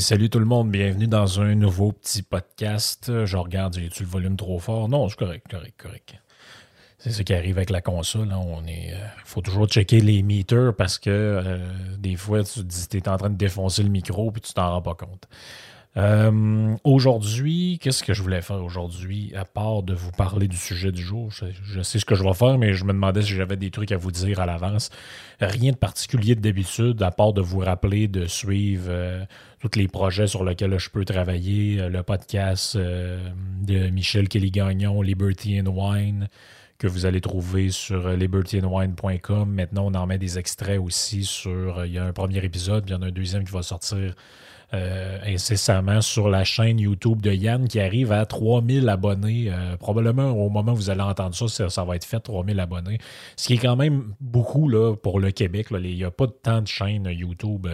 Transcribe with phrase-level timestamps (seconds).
[0.00, 3.24] Salut tout le monde, bienvenue dans un nouveau petit podcast.
[3.26, 4.88] Je regarde, j'ai-tu le volume trop fort?
[4.88, 6.14] Non, c'est correct, correct, correct.
[6.98, 8.32] C'est ce qui arrive avec la console.
[8.32, 8.40] hein.
[8.42, 11.58] On est, euh, faut toujours checker les meters parce que euh,
[11.98, 14.54] des fois, tu te dis tu es en train de défoncer le micro puis tu
[14.54, 15.28] t'en rends pas compte.
[15.96, 20.92] Euh, aujourd'hui, qu'est-ce que je voulais faire aujourd'hui, à part de vous parler du sujet
[20.92, 21.30] du jour?
[21.32, 23.90] Je, sais ce que je vais faire, mais je me demandais si j'avais des trucs
[23.90, 24.90] à vous dire à l'avance.
[25.40, 29.26] Rien de particulier de d'habitude, à part de vous rappeler de suivre
[29.60, 33.18] tous les projets sur lesquels je peux travailler, euh, le podcast euh,
[33.62, 36.28] de Michel Kelly-Gagnon, Liberty and Wine,
[36.78, 39.52] que vous allez trouver sur euh, libertyandwine.com.
[39.52, 41.84] Maintenant, on en met des extraits aussi sur.
[41.84, 43.62] Il y a un premier épisode, puis il y en a un deuxième qui va
[43.62, 44.14] sortir
[45.26, 49.50] incessamment sur la chaîne YouTube de Yann qui arrive à 3000 abonnés.
[49.80, 52.98] Probablement au moment où vous allez entendre ça, ça, va être fait 3000 abonnés.
[53.34, 55.66] Ce qui est quand même beaucoup là, pour le Québec.
[55.72, 57.66] Il n'y a pas tant de chaînes YouTube.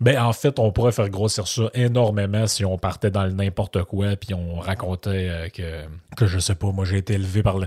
[0.00, 3.82] Ben, en fait, on pourrait faire grossir ça énormément si on partait dans le n'importe
[3.84, 5.84] quoi puis on racontait euh, que,
[6.16, 7.66] que je sais pas, moi j'ai été élevé par le,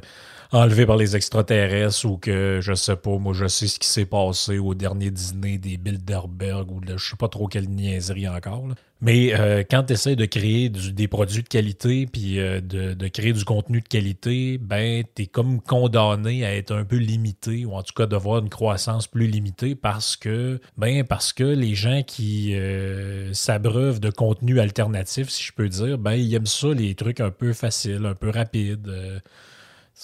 [0.53, 4.05] enlevé par les extraterrestres ou que je sais pas, moi je sais ce qui s'est
[4.05, 8.67] passé au dernier dîner des Bilderberg ou de, je sais pas trop quelle niaiserie encore.
[8.67, 8.75] là.
[9.01, 13.07] Mais euh, quand tu essaies de créer des produits de qualité puis euh, de, de
[13.09, 17.65] créer du contenu de qualité, ben tu es comme condamné à être un peu limité
[17.65, 21.75] ou en tout cas d'avoir une croissance plus limitée parce que ben parce que les
[21.75, 26.67] gens qui euh, s'abreuvent de contenu alternatif, si je peux dire, ben ils aiment ça
[26.69, 28.89] les trucs un peu faciles, un peu rapides.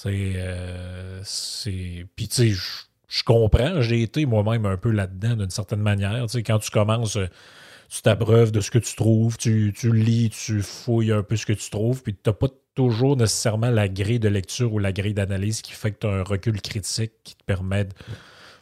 [0.05, 2.05] Euh, c'est.
[2.15, 3.81] Puis, tu sais, je- comprends.
[3.81, 6.23] J'ai été moi-même un peu là-dedans d'une certaine manière.
[6.27, 7.27] Tu sais, quand tu commences, euh,
[7.89, 11.45] tu t'abreuves de ce que tu trouves, tu, tu lis, tu fouilles un peu ce
[11.45, 14.91] que tu trouves, puis tu n'as pas toujours nécessairement la grille de lecture ou la
[14.93, 17.87] grille d'analyse qui fait que tu as un recul critique qui te permet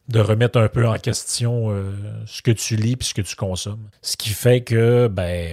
[0.08, 1.92] de, remettre un peu en question euh,
[2.26, 3.90] ce que tu lis puis ce que tu consommes.
[4.02, 5.52] Ce qui fait que, ben,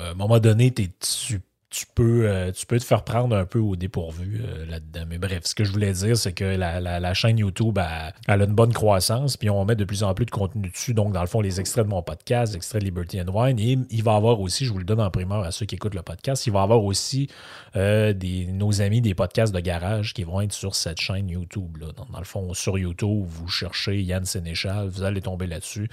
[0.00, 1.40] à un moment donné, t'es- tu,
[1.78, 5.04] tu, peux, euh, tu peux te faire prendre un peu au dépourvu euh, là-dedans.
[5.08, 7.78] Mais bref, ce que je voulais dire, c'est que la, la- chaîne YouTube,
[8.26, 10.92] elle, a une bonne croissance, puis on met de plus en plus de contenu dessus.
[10.92, 13.78] Donc, dans le fond, les extraits de mon podcast, extraits de Liberty and Wine, et
[13.90, 15.94] il va y avoir aussi, je vous le donne en primeur à ceux qui écoutent
[15.94, 17.28] le podcast, il va y avoir aussi
[17.76, 21.76] euh, des, nos amis des podcasts de garage qui vont être sur cette chaîne YouTube.
[21.76, 21.86] Là.
[21.96, 25.88] Dans, dans le fond, sur YouTube, vous cherchez Yann Sénéchal, vous allez tomber là-dessus.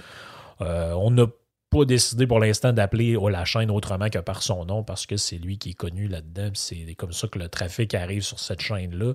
[0.58, 1.26] On n'a
[1.70, 5.16] pas décidé pour l'instant d'appeler oh, la chaîne autrement que par son nom parce que
[5.16, 6.50] c'est lui qui est connu là-dedans.
[6.54, 9.14] C'est comme ça que le trafic arrive sur cette chaîne-là.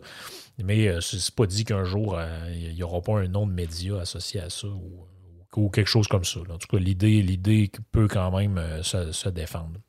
[0.63, 3.53] Mais euh, c'est pas dit qu'un jour, euh, il n'y aura pas un nom de
[3.53, 6.39] média associé à ça ou, quelque chose comme ça.
[6.49, 9.79] En tout cas, l'idée, l'idée peut quand même euh, se, défendre.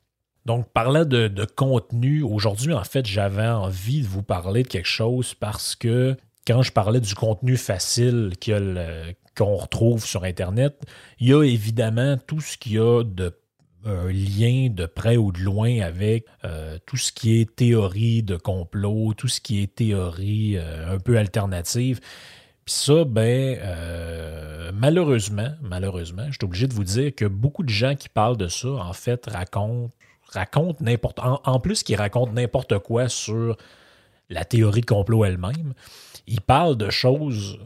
[0.45, 5.33] Donc, parlant de, contenu, aujourd'hui, en fait, j'avais envie de vous parler de quelque chose
[5.33, 10.81] parce que quand je parlais du contenu facile qu'il qu'on retrouve sur Internet,
[11.19, 13.33] il y a évidemment tout ce qu'il y a de
[13.85, 18.37] un lien de près ou de loin avec euh, tout ce qui est théorie de
[18.37, 21.99] complot, tout ce qui est théorie euh, un peu alternative.
[22.65, 27.69] Puis ça, ben, euh, malheureusement, malheureusement, je suis obligé de vous dire que beaucoup de
[27.69, 29.91] gens qui parlent de ça, en fait, racontent,
[30.29, 31.19] racontent n'importe...
[31.19, 33.57] En, en plus qu'ils racontent n'importe quoi sur
[34.29, 35.73] la théorie de complot elle-même,
[36.25, 37.59] ils parlent de choses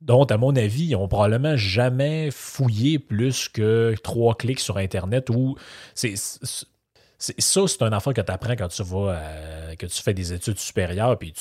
[0.00, 5.30] dont, à mon avis, ils n'ont probablement jamais fouillé plus que trois clics sur Internet
[5.30, 5.56] ou
[5.94, 6.14] c'est.
[6.16, 9.20] ça, c'est un affaire que tu apprends quand tu vas
[9.76, 11.18] que tu fais des études supérieures.
[11.18, 11.34] Puis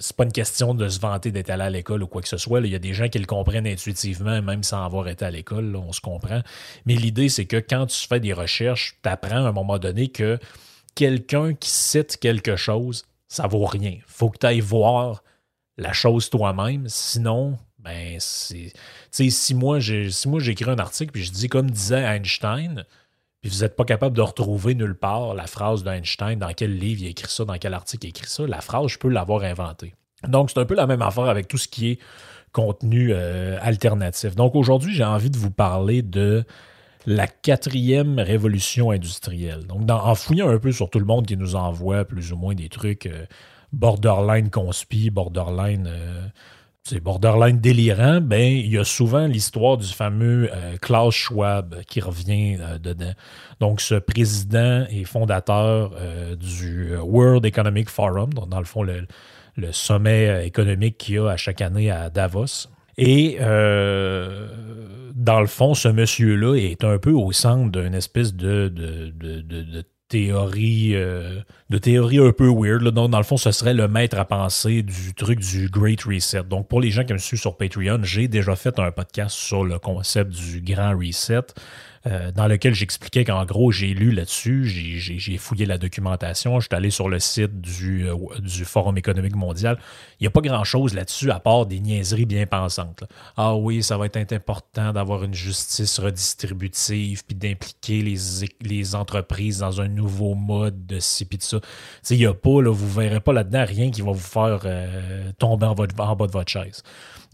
[0.00, 2.36] c'est pas une question de se vanter d'être allé à l'école ou quoi que ce
[2.36, 2.60] soit.
[2.60, 5.76] Il y a des gens qui le comprennent intuitivement, même sans avoir été à l'école.
[5.76, 6.40] On se comprend.
[6.86, 10.08] Mais l'idée, c'est que quand tu fais des recherches, tu apprends à un moment donné
[10.08, 10.38] que
[10.94, 13.98] quelqu'un qui cite quelque chose, ça vaut rien.
[14.06, 15.22] faut que tu ailles voir
[15.76, 16.84] la chose toi-même.
[16.88, 18.72] Sinon, ben, c'est.
[19.12, 22.84] Tu sais, si moi, j'écris un article puis je dis comme disait Einstein,
[23.40, 27.02] puis vous n'êtes pas capable de retrouver nulle part la phrase d'Einstein, dans quel livre
[27.02, 29.94] il écrit ça, dans quel article il écrit ça, la phrase, je peux l'avoir inventée.
[30.26, 31.98] Donc, c'est un peu la même affaire avec tout ce qui est
[32.52, 34.34] contenu euh, alternatif.
[34.34, 36.44] Donc, aujourd'hui, j'ai envie de vous parler de
[37.06, 39.66] la quatrième révolution industrielle.
[39.66, 42.54] Donc, en fouillant un peu sur tout le monde qui nous envoie plus ou moins
[42.54, 43.26] des trucs euh,
[43.72, 46.26] borderline conspi, borderline euh,
[46.86, 52.02] c'est borderline délirant, ben il y a souvent l'histoire du fameux euh, Klaus Schwab qui
[52.02, 53.14] revient euh, dedans.
[53.58, 59.06] Donc ce président et fondateur euh, du World Economic Forum, dans le fond le,
[59.72, 62.68] sommet économique qu'il y a à chaque année à Davos.
[62.98, 69.10] Et dans le fond, ce monsieur-là est un peu au centre d'une espèce de, de,
[69.10, 69.84] de
[70.14, 71.40] théorie, euh,
[71.82, 72.84] théorie un peu weird.
[72.84, 76.44] Dans le fond, ce serait le maître à penser du truc du Great Reset.
[76.44, 79.64] Donc, pour les gens qui me suivent sur Patreon, j'ai déjà fait un podcast sur
[79.64, 81.42] le concept du Grand Reset.
[82.06, 86.76] Euh, dans lequel j'expliquais qu'en gros, j'ai lu là-dessus, j'ai fouillé la documentation, je suis
[86.76, 88.16] allé sur le site du, euh,
[88.64, 89.78] Forum économique mondial.
[90.20, 93.04] Il n'y a pas grand-chose là-dessus à part des niaiseries bien pensantes.
[93.38, 99.80] Ah oui, ça va être important d'avoir une justice redistributive, puis d'impliquer les, entreprises dans
[99.80, 101.58] un nouveau mode de ci, puis de ça.
[102.10, 105.32] Il n'y a pas, vous ne verrez pas là-dedans rien qui va vous faire euh,
[105.38, 106.82] tomber en bas de votre chaise.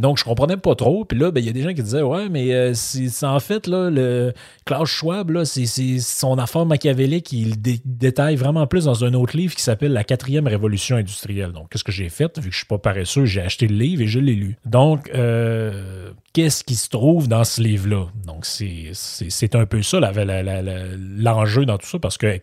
[0.00, 1.04] Donc, je comprenais pas trop.
[1.04, 3.38] Puis là, ben, il y a des gens qui disaient Ouais, mais euh, c'est en
[3.38, 4.32] fait, là, le
[4.64, 5.66] Klaus Schwab, c'est
[6.00, 7.30] son affaire machiavélique.
[7.32, 11.52] Il détaille vraiment plus dans un autre livre qui s'appelle La quatrième révolution industrielle.
[11.52, 12.38] Donc, qu'est-ce que j'ai fait?
[12.38, 14.56] Vu que je suis pas paresseux, j'ai acheté le livre et je l'ai lu.
[14.64, 18.06] Donc, euh, qu'est-ce qui se trouve dans ce livre-là?
[18.24, 22.40] Donc, c'est un peu ça l'enjeu dans tout ça parce que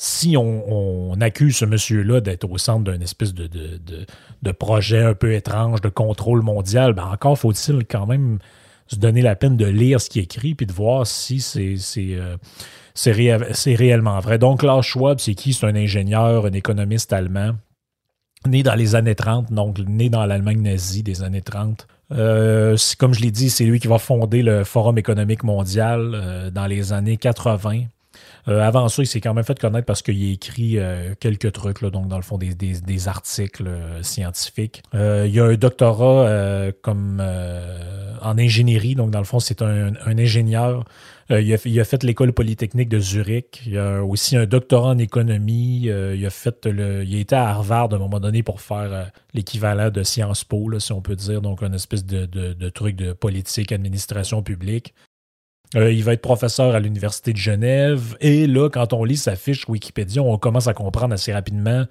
[0.00, 5.80] si on, accuse ce monsieur-là d'être au centre d'un espèce de, projet un peu étrange
[5.80, 8.38] de contrôle mondial, ben encore faut-il quand même
[8.86, 11.76] se donner la peine de lire ce qui est écrit puis de voir si c'est
[11.98, 12.36] euh,
[12.94, 14.38] c'est réellement vrai.
[14.38, 15.52] Donc, Klaus Schwab, c'est qui?
[15.52, 17.54] C'est un ingénieur, un économiste allemand,
[18.46, 21.88] né dans les années 30, donc né dans l'Allemagne nazie des années 30.
[22.12, 26.50] Euh, comme je l'ai dit, c'est lui qui va fonder le Forum économique mondial euh,
[26.50, 27.82] dans les années 80.
[28.46, 31.52] Euh, avant ça, il s'est quand même fait connaître parce qu'il a écrit euh, quelques
[31.52, 34.82] trucs, là, donc dans le fond des, articles euh, scientifiques.
[34.94, 37.22] il a un doctorat comme
[38.20, 40.84] en ingénierie, donc dans le fond, c'est un, ingénieur.
[41.30, 43.62] Il a, fait l'école polytechnique de Zurich.
[43.66, 45.82] Il a aussi un doctorat en économie.
[45.82, 49.10] il a fait le, il a été à Harvard à un moment donné pour faire
[49.34, 53.12] l'équivalent de Sciences Po, si on peut dire, donc une espèce de, de truc de
[53.12, 54.94] politique, administration publique.
[55.76, 58.16] Euh, il va être professeur à l'Université de Genève.
[58.20, 61.84] Et là, quand on lit sa fiche Wikipédia, on commence à comprendre assez rapidement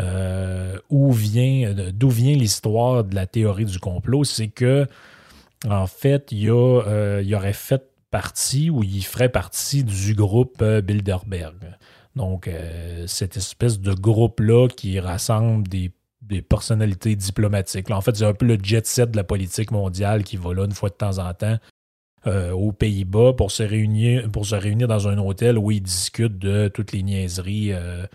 [0.00, 4.24] euh, vient, d'où vient l'histoire de la théorie du complot.
[4.24, 4.86] C'est que,
[5.68, 11.78] en fait, il, euh, il aurait fait partie ou il ferait partie du groupe Bilderberg.
[12.14, 12.50] Donc,
[13.06, 15.92] cette espèce de groupe-là qui rassemble des,
[16.46, 17.90] personnalités diplomatiques.
[17.90, 20.64] en fait, c'est un peu le jet set de la politique mondiale qui va là
[20.64, 21.58] une fois de temps en temps
[22.28, 26.38] euh, aux Pays-Bas pour se réunir pour se réunir dans un hôtel où ils discutent
[26.38, 28.06] de toutes les niaiseries euh,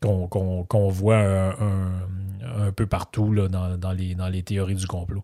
[0.00, 5.22] qu'on voit un, peu partout là, dans, les, théories du complot.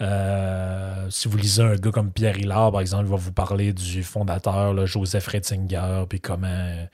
[0.00, 3.72] Euh, si vous lisez un gars comme Pierre Hillard, par exemple, il va vous parler
[3.72, 6.86] du fondateur, Joseph Retzinger, puis comment.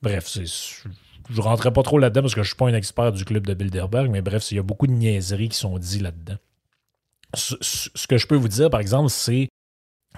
[0.00, 3.12] Bref, je ne rentrerai pas trop là-dedans parce que je ne suis pas un expert
[3.12, 6.00] du club de Bilderberg, mais bref, il y a beaucoup de niaiseries qui sont dites
[6.00, 6.36] là-dedans.
[7.34, 9.48] ce, que je peux vous dire, par exemple, c'est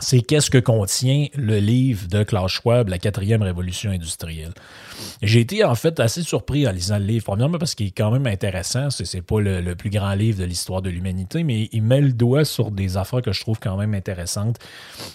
[0.00, 4.52] c'est qu'est-ce que contient le livre de Klaus Schwab, La quatrième révolution industrielle?
[5.22, 8.10] J'ai été en fait assez surpris en lisant le livre, premièrement parce qu'il est quand
[8.10, 12.00] même intéressant, c'est pas le, plus grand livre de l'histoire de l'humanité, mais il met
[12.00, 14.58] le doigt sur des affaires que je trouve quand même intéressantes.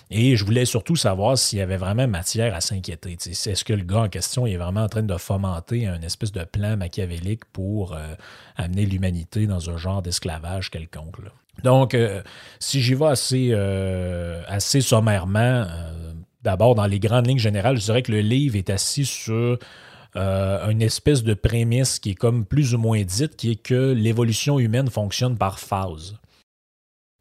[0.10, 3.14] Et je voulais surtout savoir s'il y avait vraiment matière à s'inquiéter.
[3.14, 6.44] Est-ce que le gars en question est vraiment en train de fomenter un espèce de
[6.44, 8.16] plan machiavélique pour euh,
[8.56, 11.18] amener l'humanité dans un genre d'esclavage quelconque?
[11.62, 12.22] Donc, euh,
[12.60, 17.86] si j'y vais assez, euh, assez sommairement, euh, d'abord dans les grandes lignes générales, je
[17.86, 19.60] dirais que le livre est assis sur
[20.16, 24.60] une espèce de prémisse qui est comme plus ou moins dite, qui est que l'évolution
[24.60, 26.20] humaine fonctionne par phase.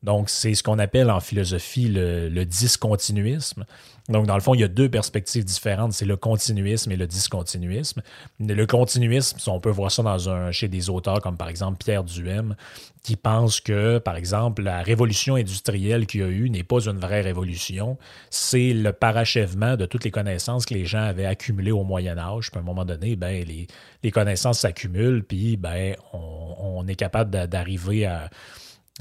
[0.02, 3.64] Donc, c'est ce qu'on appelle en philosophie le, discontinuisme.
[4.08, 7.06] Donc, dans le fond, il y a deux perspectives différentes, c'est le continuisme et le
[7.06, 8.02] discontinuisme.
[8.40, 12.02] Le continuisme, on peut voir ça dans un, chez des auteurs comme par exemple Pierre
[12.02, 12.56] Duhem,
[13.04, 16.98] qui pense que, par exemple, la révolution industrielle qu'il y a eu n'est pas une
[16.98, 17.96] vraie révolution,
[18.28, 22.50] c'est le parachèvement de toutes les connaissances que les gens avaient accumulées au Moyen Âge.
[22.50, 28.04] Puis à un moment donné, ben, les, connaissances s'accumulent, puis ben, on est capable d'arriver
[28.04, 28.30] à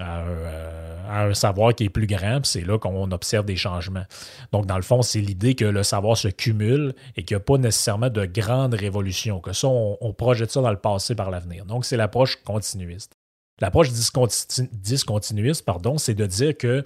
[0.02, 4.06] euh, à un, savoir qui est plus grand, c'est là qu'on observe des changements.
[4.52, 7.44] Donc, dans le fond, c'est l'idée que le savoir se cumule et qu'il n'y a
[7.44, 11.66] pas nécessairement de grandes révolutions, que ça, on, projette ça dans le passé par l'avenir.
[11.66, 13.18] Donc, c'est l'approche continuiste.
[13.60, 16.84] L'approche discontinuiste, pardon, c'est de dire que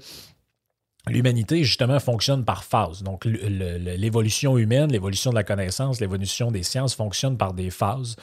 [1.08, 3.04] L'humanité, justement, fonctionne par phase.
[3.04, 8.16] Donc, l'évolution humaine, l'évolution de la connaissance, l'évolution des sciences fonctionne par des phases.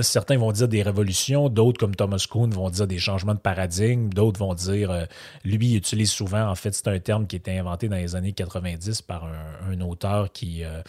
[0.00, 4.10] Certains vont dire des révolutions, d'autres, comme Thomas Kuhn, vont dire des changements de paradigme,
[4.10, 5.04] d'autres vont dire, euh,
[5.44, 8.14] lui, il utilise souvent, en fait, c'est un terme qui a été inventé dans les
[8.14, 10.82] années 90 par un, auteur qui, euh,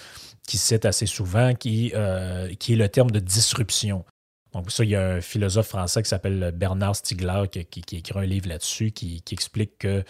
[0.47, 4.05] qui cite assez souvent, euh, qui est le terme de disruption.
[4.53, 7.59] Donc, ça, il y a un philosophe français qui s'appelle Bernard Stiegler qui,
[7.95, 10.03] écrit un livre là-dessus qui, explique que,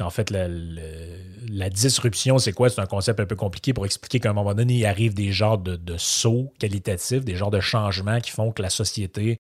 [0.00, 2.70] en fait, la, disruption, c'est quoi?
[2.70, 5.32] C'est un concept un peu compliqué pour expliquer qu'à un moment donné, il arrive des
[5.32, 9.38] genres de, sauts qualitatifs, des genres de changements qui font que la société,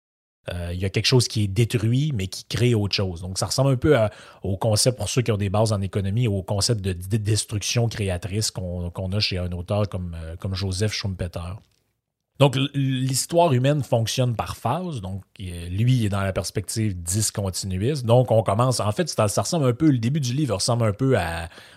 [0.52, 3.22] euh, il y a quelque chose qui est détruit, mais qui crée autre chose.
[3.22, 3.96] Donc, ça ressemble un peu
[4.42, 8.50] au concept, pour ceux qui ont des bases en économie, au concept de, destruction créatrice
[8.50, 11.54] qu'on a chez un auteur comme, euh, comme Joseph Schumpeter.
[12.42, 15.00] Donc, l'histoire humaine fonctionne par phase.
[15.00, 18.04] Donc, lui, est dans la perspective discontinuiste.
[18.04, 18.80] Donc, on commence.
[18.80, 19.88] En fait, ça, ressemble un peu.
[19.88, 21.16] Le début du livre ressemble un peu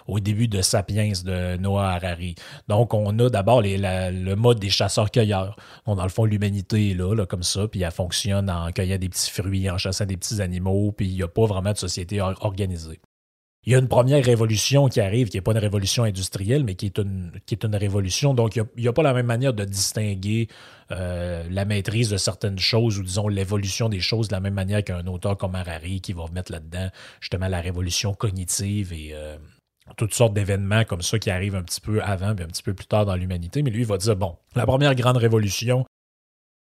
[0.07, 2.34] au début de Sapiens de Noah Harari.
[2.67, 5.55] Donc, on a d'abord le mode des chasseurs-cueilleurs.
[5.86, 9.10] dans le fond, l'humanité est là, là, comme ça, puis elle fonctionne en cueillant des
[9.10, 12.22] petits fruits, en chassant des petits animaux, puis il n'y a pas vraiment de société
[12.22, 13.00] organisée
[13.65, 16.75] il y a une première révolution qui arrive, qui n'est pas une révolution industrielle, mais
[16.75, 17.31] qui est une,
[17.75, 18.36] révolution.
[18.36, 20.48] Donc, il n'y a, pas la même manière de distinguer
[20.91, 24.84] euh, la maîtrise de certaines choses ou, disons, l'évolution des choses de la même manière
[24.84, 29.38] qu'un auteur comme Harari qui va mettre là-dedans justement la révolution cognitive et euh,
[29.98, 32.75] toutes sortes d'événements comme ça qui arrivent un petit peu avant puis un petit peu
[32.75, 33.63] plus tard dans l'humanité.
[33.63, 35.86] Mais lui, il va dire, bon, la première grande révolution,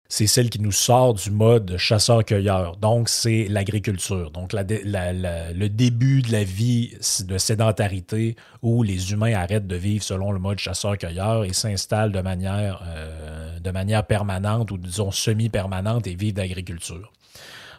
[0.08, 2.76] c'est celle qui nous sort du mode chasseur-cueilleur.
[2.76, 4.30] Donc, c'est l'agriculture.
[4.30, 10.32] Donc, le début de la vie de sédentarité où les humains arrêtent de vivre selon
[10.32, 16.14] le mode chasseur-cueilleur et s'installent de manière, euh, de manière permanente ou disons semi-permanente et
[16.14, 17.12] vivent d'agriculture.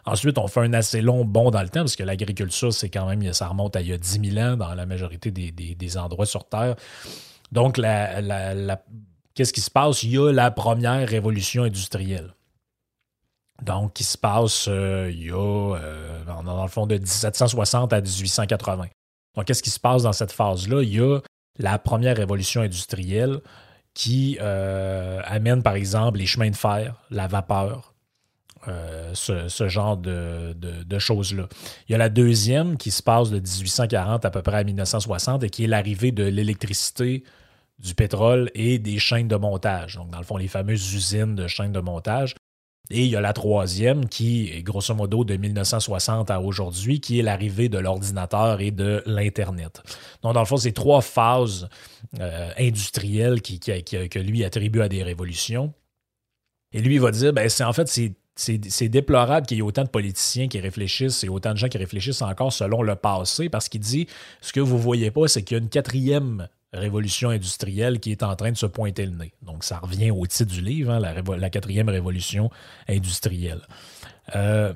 [0.04, 3.06] Ensuite, on fait un assez long bond dans le temps parce que l'agriculture, c'est quand
[3.06, 6.26] même, ça remonte à il y a 10 000 ans dans la majorité des, endroits
[6.26, 6.76] sur Terre.
[7.52, 8.80] Donc, la,
[9.38, 10.02] qu'est-ce qui se passe?
[10.02, 12.34] Il y a la première révolution industrielle.
[13.62, 18.00] Donc, qui se passe, euh, il y a, euh, dans le fond, de 1760 à
[18.00, 18.86] 1880.
[19.36, 20.82] Donc, qu'est-ce qui se passe dans cette phase-là?
[20.82, 21.20] Il y a
[21.56, 23.38] la première révolution industrielle
[23.94, 27.94] qui euh, amène, par exemple, les chemins de fer, la vapeur,
[29.14, 31.48] ce, genre de, de choses-là.
[31.88, 35.44] Il y a la deuxième qui se passe de 1840 à peu près à 1960
[35.44, 37.22] et qui est l'arrivée de l'électricité
[37.78, 39.96] du pétrole et des chaînes de montage.
[39.96, 42.34] Donc, dans le fond, les fameuses usines de chaînes de montage.
[42.90, 47.18] Et il y a la troisième qui est grosso modo de 1960 à aujourd'hui, qui
[47.18, 49.82] est l'arrivée de l'ordinateur et de l'Internet.
[50.22, 51.68] Donc, dans le fond, c'est trois phases
[52.18, 55.74] euh, industrielles qui, que lui attribue à des révolutions.
[56.72, 59.64] Et lui, il va dire, ben, c'est en fait, c'est c'est déplorable qu'il y ait
[59.64, 63.48] autant de politiciens qui réfléchissent et autant de gens qui réfléchissent encore selon le passé,
[63.48, 64.06] parce qu'il dit
[64.40, 68.12] ce que vous ne voyez pas, c'est qu'il y a une quatrième révolution industrielle qui
[68.12, 69.32] est en train de se pointer le nez.
[69.42, 72.50] Donc, ça revient au titre du livre, hein, la, quatrième révolution
[72.88, 73.62] industrielle.
[74.36, 74.72] Euh,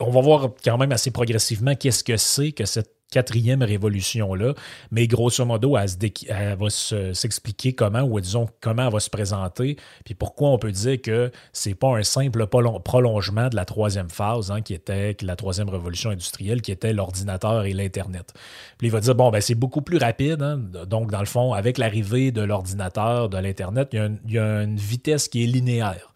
[0.00, 4.54] on va voir quand même assez progressivement qu'est-ce que c'est que cette quatrième révolution-là,
[4.90, 10.14] mais grosso modo, elle, va s'expliquer comment, ou disons comment elle va se présenter, puis
[10.14, 14.62] pourquoi on peut dire que c'est pas un simple prolongement de la troisième phase, hein,
[14.62, 18.32] qui était la troisième révolution industrielle, qui était l'ordinateur et l'Internet.
[18.78, 20.58] Puis il va dire, bon, ben, c'est beaucoup plus rapide, hein.
[20.86, 25.28] donc dans le fond, avec l'arrivée de l'ordinateur, de l'Internet, il, y a une vitesse
[25.28, 26.12] qui est linéaire.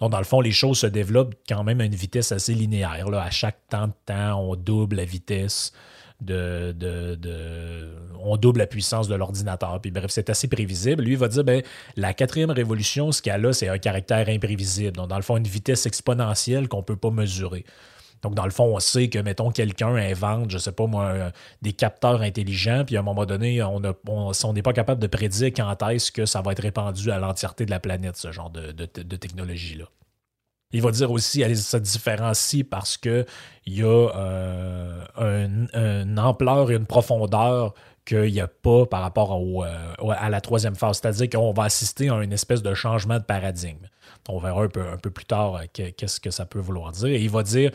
[0.00, 3.08] Donc, dans le fond, les choses se développent quand même à une vitesse assez linéaire.
[3.08, 3.22] Là.
[3.22, 5.72] À chaque temps de temps, on double la vitesse
[6.24, 7.88] de,
[8.20, 9.80] on double la puissance de l'ordinateur.
[9.80, 11.02] Puis bref, c'est assez prévisible.
[11.02, 11.62] Lui, il va dire, ben,
[11.96, 14.92] la quatrième révolution, ce qu'elle a, c'est un caractère imprévisible.
[14.92, 17.64] Donc, dans le fond, une vitesse exponentielle qu'on ne peut pas mesurer.
[18.22, 21.32] Donc, dans le fond, on sait que, mettons, quelqu'un invente, je ne sais pas moi,
[21.60, 25.88] des capteurs intelligents, puis à un moment donné, on n'est pas capable de prédire quand
[25.88, 29.86] est-ce que ça va être répandu à l'entièreté de la planète, ce genre de technologie-là.
[30.72, 33.26] Il va dire aussi qu'elle se différencie parce qu'il
[33.66, 37.74] y a euh, une ampleur et une profondeur
[38.04, 41.00] qu'il n'y a pas par rapport euh, à la troisième phase.
[41.00, 43.86] C'est-à-dire qu'on va assister à une espèce de changement de paradigme.
[44.28, 47.08] On verra un peu, plus tard euh, qu'est-ce que ça peut vouloir dire.
[47.08, 47.70] Et il va dire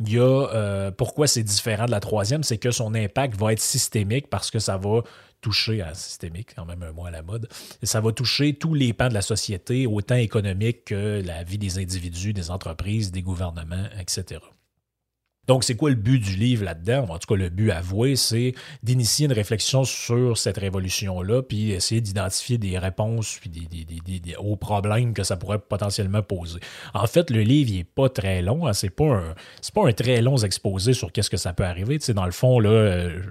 [0.00, 3.60] il y a, pourquoi c'est différent de la troisième, c'est que son impact va être
[3.60, 5.02] systémique parce que ça va
[5.40, 7.48] toucher, à systémique, quand même un mot à la mode,
[7.82, 11.78] ça va toucher tous les pans de la société, autant économique que la vie des
[11.78, 14.40] individus, des entreprises, des gouvernements, etc.
[15.48, 17.06] Donc, c'est quoi le but du livre là-dedans?
[17.08, 18.52] En tout cas, le but avoué, c'est
[18.82, 25.14] d'initier une réflexion sur cette révolution-là, puis essayer d'identifier des réponses puis des, aux problèmes
[25.14, 26.60] que ça pourrait potentiellement poser.
[26.92, 28.66] En fait, le livre, il n'est pas très long.
[28.66, 29.34] Hein, c'est pas un,
[29.74, 31.98] pas un très long exposé sur qu'est-ce que ça peut arriver.
[32.08, 33.22] Dans le fond, là, euh,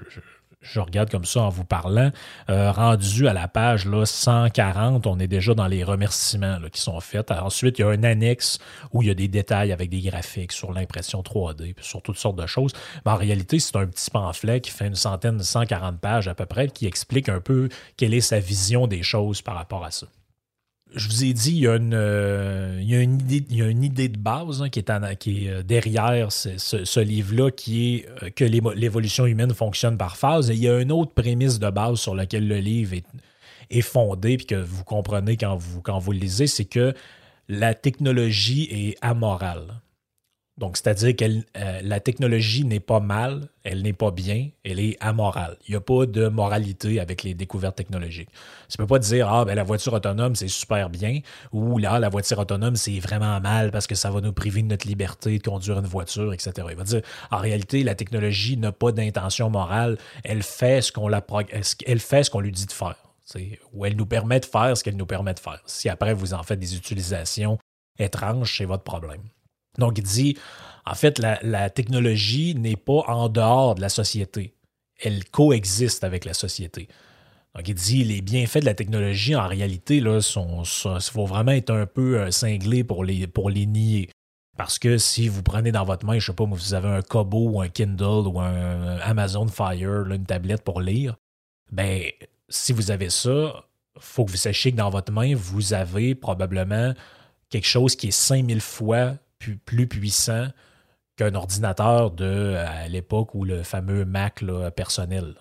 [0.72, 2.12] je regarde comme ça en vous parlant,
[2.50, 7.00] euh, rendu à la page là, 140, on est déjà dans les remerciements qui sont
[7.00, 7.32] faits.
[7.32, 8.60] ensuite, il y a un annexe
[8.92, 12.18] où il y a des détails avec des graphiques sur l'impression 3D, puis sur toutes
[12.18, 12.74] sortes de choses.
[13.06, 16.46] Mais en réalité, c'est un petit pamphlet qui fait une centaine, 140 pages à peu
[16.46, 20.08] près, qui explique un peu quelle est sa vision des choses par rapport à ça
[20.96, 24.80] je vous ai dit, il y a une, euh, une, idée, de base hein, qui,
[24.80, 30.18] est qui, est euh, derrière ce, livre-là, qui est euh, que l'évolution humaine fonctionne par
[30.18, 30.50] phase.
[30.50, 32.96] Et il y a une autre prémisse de base sur laquelle le livre
[33.70, 36.94] est, fondé, puis que vous comprenez quand vous, quand vous le lisez, c'est que
[37.50, 39.82] la technologie est amorale.
[40.58, 44.98] Donc, c'est-à-dire que euh, la technologie n'est pas mal, elle n'est pas bien, elle est
[45.00, 45.56] amorale.
[45.68, 48.30] Il n'y a pas de moralité avec les découvertes technologiques.
[48.68, 51.20] Ça ne peut pas dire, ah, ben, la voiture autonome, c'est super bien,
[51.52, 54.68] ou là, la voiture autonome, c'est vraiment mal parce que ça va nous priver de
[54.68, 56.52] notre liberté de conduire une voiture, etc.
[56.72, 61.12] Il va dire, en réalité, la technologie n'a pas d'intention morale, elle fait ce qu'on
[61.12, 62.96] elle fait ce qu'on lui dit de faire.
[63.74, 65.62] Ou elle nous permet de faire ce qu'elle nous permet de faire.
[65.66, 67.60] Si après vous en faites des utilisations
[68.00, 69.22] étranges, c'est votre problème.
[69.78, 70.38] Donc, il dit,
[70.86, 74.54] en fait, la, technologie n'est pas en dehors de la société.
[75.00, 76.88] Elle coexiste avec la société.
[77.56, 80.22] Donc, il dit, les bienfaits de la technologie, en réalité, il
[81.02, 83.28] faut vraiment être un peu euh, cinglé pour les,
[83.66, 84.10] nier.
[84.58, 87.02] Parce que si vous prenez dans votre main, je ne sais pas, vous avez un
[87.02, 91.16] Kobo ou un Kindle ou un Amazon Fire, une tablette pour lire,
[91.72, 92.04] ben,
[92.50, 93.66] si vous avez ça,
[93.96, 96.94] il faut que vous sachiez que dans votre main, vous avez probablement
[97.50, 100.48] quelque chose qui est 5000 fois plus puissant
[101.16, 104.44] qu'un ordinateur de à l'époque où le fameux Mac
[104.76, 105.36] personnel,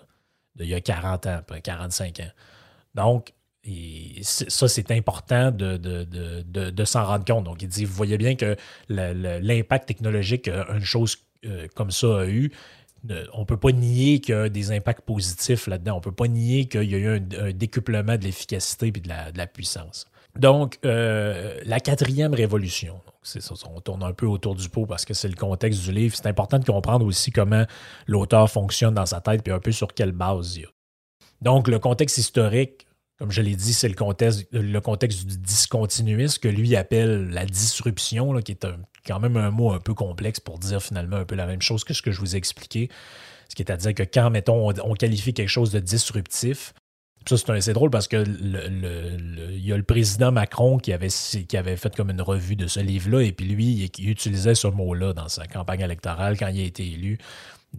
[0.59, 2.31] il y a 40 ans, 45 ans.
[2.95, 3.33] Donc,
[4.21, 7.43] ça, c'est important de, de, s'en rendre compte.
[7.43, 8.55] Donc, il dit, vous voyez bien que
[8.89, 12.51] l'impact technologique qu'une chose euh, comme ça a eu,
[13.33, 15.93] on ne peut pas nier qu'il y a des impacts positifs là-dedans.
[15.93, 19.09] On ne peut pas nier qu'il y a eu un, décuplement de l'efficacité et de
[19.09, 20.05] la, puissance.
[20.37, 25.13] Donc, euh, la quatrième révolution, c'est on tourne un peu autour du pot parce que
[25.13, 26.15] c'est le contexte du livre.
[26.15, 27.65] C'est important de comprendre aussi comment
[28.07, 30.69] l'auteur fonctionne dans sa tête et un peu sur quelle base il y a.
[31.41, 32.86] Donc, le contexte historique,
[33.17, 37.45] comme je l'ai dit, c'est le contexte, le contexte du discontinuisme que lui appelle la
[37.45, 38.67] disruption, qui est
[39.05, 41.83] quand même un mot un peu complexe pour dire finalement un peu la même chose
[41.83, 42.89] que ce que je vous ai expliqué.
[43.49, 46.73] Ce qui est à dire que quand, mettons, on qualifie quelque chose de disruptif,
[47.35, 51.75] ça, c'est drôle parce que il y a le président Macron qui avait, qui avait
[51.75, 55.27] fait comme une revue de ce livre-là, et puis lui, il, utilisait ce mot-là dans
[55.27, 57.17] sa campagne électorale quand il a été élu.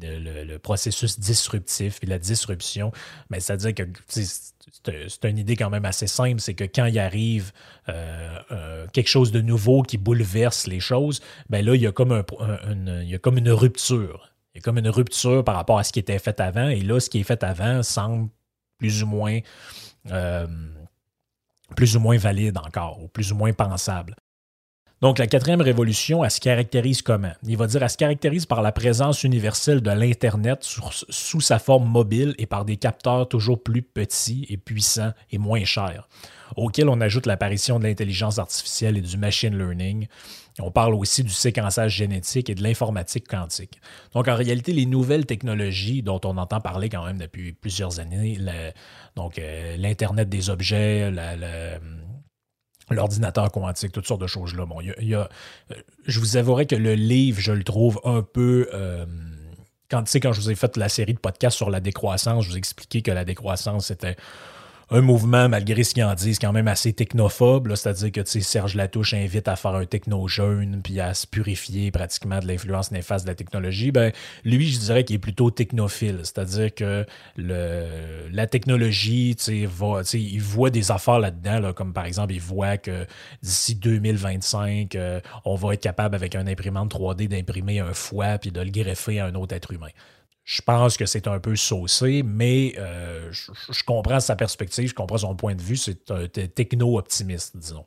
[0.01, 2.93] Le, processus disruptif et la disruption.
[3.31, 7.53] Mais c'est-à-dire que c'est une idée quand même assez simple, c'est que quand il arrive
[7.89, 11.93] euh, euh, quelque chose de nouveau qui bouleverse les choses, ben là, il y a
[11.93, 12.25] comme, un,
[13.03, 14.31] il y a comme une rupture.
[14.55, 16.81] Il y a comme une rupture par rapport à ce qui était fait avant, et
[16.81, 18.29] là, ce qui est fait avant semble
[18.79, 19.41] plus ou moins,
[20.11, 20.47] euh,
[21.77, 24.17] plus ou moins valide encore, ou plus ou moins pensable.
[25.01, 27.33] Donc, la quatrième révolution, elle se caractérise comment?
[27.47, 31.89] Il va dire, elle se caractérise par la présence universelle de l'Internet sous sa forme
[31.89, 36.09] mobile et par des capteurs toujours plus petits et puissants et moins chers,
[36.57, 40.09] auxquels on ajoute l'apparition de l'intelligence artificielle et du machine learning,
[40.61, 43.81] on parle aussi du séquençage génétique et de l'informatique quantique.
[44.13, 48.39] Donc, en réalité, les nouvelles technologies dont on entend parler quand même depuis plusieurs années,
[49.15, 51.13] donc euh, l'Internet des objets,
[52.91, 54.67] l'ordinateur quantique, toutes sortes de choses-là.
[54.67, 55.29] Bon, y a,
[55.71, 55.75] euh,
[56.07, 58.69] je vous avouerai que le livre, je le trouve un peu...
[58.73, 59.07] Euh,
[59.91, 62.57] quand, quand je vous ai fait la série de podcasts sur la décroissance, je vous
[62.57, 64.17] ai expliqué que la décroissance était
[64.91, 67.75] un mouvement, malgré ce qu'ils en disent, quand même assez technophobe.
[67.75, 72.47] C'est-à-dire que Serge Latouche invite à faire un techno-jeune puis à se purifier pratiquement de
[72.47, 73.93] l'influence néfaste de la technologie.
[73.93, 74.13] Ben,
[74.45, 76.21] lui, je dirais qu'il est plutôt technophile.
[76.23, 77.05] C'est-à-dire que
[77.37, 83.07] la technologie, va, il voit des affaires là-dedans, comme par exemple, il voit que
[83.43, 88.51] d'ici 2025, euh, on va être capable avec un imprimante 3D d'imprimer un foie puis
[88.51, 89.89] de le greffer à un autre être humain.
[90.49, 95.19] Je pense que c'est un peu saucé, mais euh, je, comprends sa perspective, je comprends
[95.19, 95.77] son point de vue.
[95.77, 97.85] C'est un techno-optimiste, disons.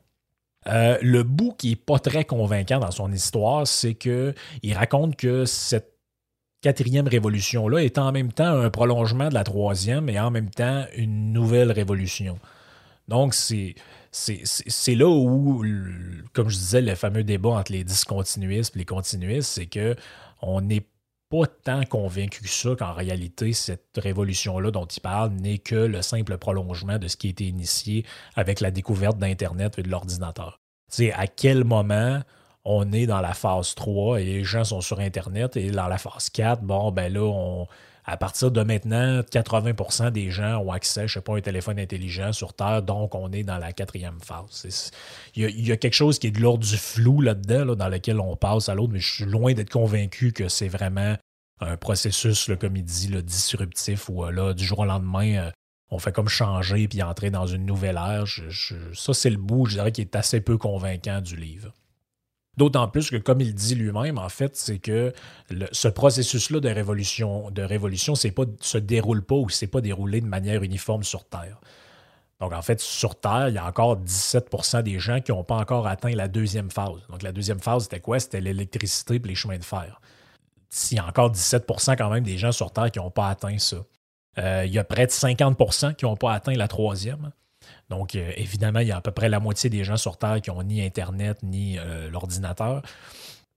[0.68, 4.34] Euh, le bout qui n'est pas très convaincant dans son histoire, c'est qu'il
[4.74, 5.98] raconte que cette
[6.60, 10.86] quatrième révolution-là est en même temps un prolongement de la troisième et en même temps
[10.96, 12.38] une nouvelle révolution.
[13.08, 13.74] Donc, c'est,
[14.12, 15.64] c'est, là où,
[16.32, 19.96] comme je disais, le fameux débat entre les discontinuistes et les continuistes, c'est que
[20.40, 20.86] on n'est
[21.32, 26.02] pas tant convaincu que ça qu'en réalité, cette révolution-là dont il parle n'est que le
[26.02, 28.04] simple prolongement de ce qui a été initié
[28.36, 30.60] avec la découverte d'Internet et de l'ordinateur.
[30.90, 32.20] Tu sais, à quel moment
[32.66, 35.96] on est dans la phase 3 et les gens sont sur Internet et dans la
[35.96, 37.66] phase 4, bon, ben là, on,
[38.04, 41.78] à partir de maintenant, 80% des gens ont accès, je sais pas, à un téléphone
[41.78, 44.90] intelligent sur Terre, donc on est dans la quatrième phase.
[45.36, 48.34] Il y, a, quelque chose qui est de l'ordre du flou là-dedans, dans lequel on
[48.34, 51.16] passe à l'autre, mais je suis loin d'être convaincu que c'est vraiment
[51.60, 55.50] un processus, comme il dit, disruptif, où euh, là, du jour au lendemain, euh,
[55.90, 58.24] on fait comme changer puis entrer dans une nouvelle ère.
[58.94, 61.72] ça, c'est le bout, je dirais, qui est assez peu convaincant du livre.
[62.58, 65.12] D'autant plus que, comme il dit lui-même, en fait, c'est que
[65.72, 67.66] ce processus-là de révolution, de
[68.60, 71.58] se déroule pas ou c'est pas déroulé de manière uniforme sur Terre.
[72.40, 75.56] Donc, en fait, sur Terre, il y a encore 17% des gens qui n'ont pas
[75.56, 77.06] encore atteint la deuxième phase.
[77.08, 78.18] Donc, la deuxième phase, c'était quoi?
[78.18, 80.00] C'était l'électricité et les chemins de fer.
[80.90, 83.58] Il y a encore 17 quand même des gens sur Terre qui n'ont pas atteint
[83.58, 83.76] ça.
[84.38, 87.30] Euh, il y a près de 50% qui n'ont pas atteint la troisième.
[87.92, 90.40] Donc, euh, évidemment, il y a à peu près la moitié des gens sur Terre
[90.40, 92.80] qui n'ont ni Internet ni euh, l'ordinateur.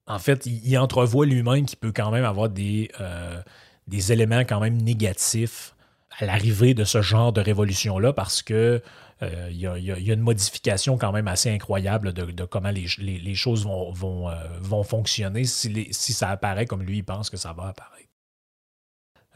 [0.07, 3.41] En fait, il, entrevoit lui-même qu'il peut quand même avoir des, euh,
[3.87, 5.73] des éléments quand même négatifs
[6.19, 8.83] à l'arrivée de ce genre de révolution-là parce que
[9.21, 14.29] il y, a, une modification quand même assez incroyable de, comment les, choses vont, vont,
[14.59, 18.04] vont fonctionner si, si ça apparaît comme lui il pense que ça va apparaître.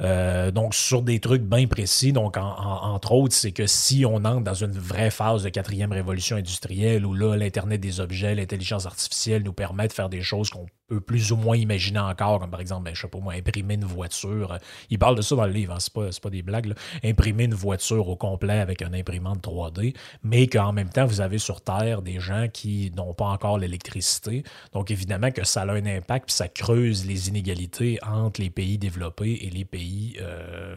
[0.01, 2.13] Euh, donc, sur des trucs bien précis.
[2.13, 6.37] Donc, entre autres, c'est que si on entre dans une vraie phase de quatrième révolution
[6.37, 10.67] industrielle où là, l'Internet des objets, l'intelligence artificielle nous permet de faire des choses qu'on
[11.05, 13.85] plus ou moins imaginer encore, comme par exemple, ben, je sais pas moi, imprimer une
[13.85, 14.57] voiture.
[14.89, 16.73] Il parle de ça dans le livre, hein, c'est pas, des blagues.
[17.03, 21.37] Imprimer une voiture au complet avec un imprimante 3D, mais qu'en même temps, vous avez
[21.37, 24.43] sur Terre des gens qui n'ont pas encore l'électricité.
[24.73, 28.77] Donc, évidemment que ça a un impact, puis ça creuse les inégalités entre les pays
[28.77, 30.75] développés et les pays euh,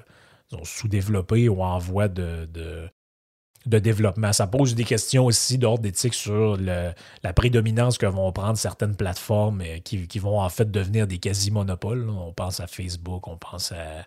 [0.62, 2.48] sous-développés ou en voie de,
[3.66, 4.32] développement.
[4.32, 9.62] Ça pose des questions aussi d'ordre d'éthique sur la prédominance que vont prendre certaines plateformes
[9.62, 12.08] euh, qui, vont en fait devenir des quasi-monopoles.
[12.08, 14.04] On pense à Facebook, on pense à,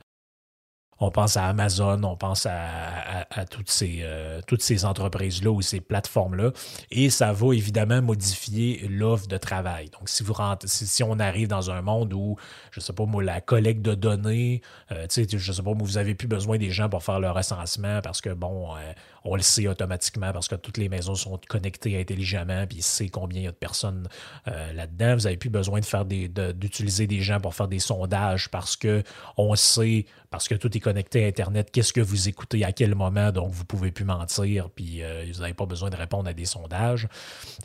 [0.99, 6.51] on pense à Amazon, on pense à, toutes ces, euh, ces entreprises-là ou ces plateformes-là.
[6.91, 9.89] Et ça va évidemment modifier l'offre de travail.
[9.89, 12.38] Donc, si, vous rentrez, si, on arrive dans un monde où,
[12.71, 15.86] je ne sais pas moi, la collecte de données, euh, je ne sais pas, moi,
[15.86, 18.93] vous n'avez plus besoin des gens pour faire le recensement parce que, bon, euh,
[19.25, 23.10] on le sait automatiquement parce que toutes les maisons sont connectées intelligemment, puis il sait
[23.10, 24.08] combien il y a de personnes
[24.45, 25.15] là-dedans.
[25.15, 29.01] Vous n'avez plus besoin de des, d'utiliser des gens pour faire des sondages parce que
[29.38, 30.05] on sait,
[30.36, 33.54] parce que tout est connecté à Internet, qu'est-ce que vous écoutez à quel moment, donc
[33.54, 36.43] vous ne pouvez plus mentir, puis euh, vous n'avez pas besoin de répondre à des
[36.43, 37.08] sondages.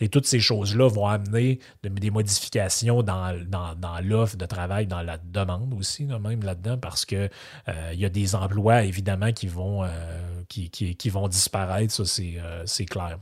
[0.00, 3.36] Et toutes ces choses-là vont amener des modifications dans,
[4.04, 7.28] l'offre de travail, dans la demande aussi, même là-dedans, parce qu'il
[7.68, 9.88] euh, y a des emplois, évidemment, qui vont, euh,
[10.48, 12.04] qui, qui, vont disparaître, ça
[12.66, 13.18] c'est clair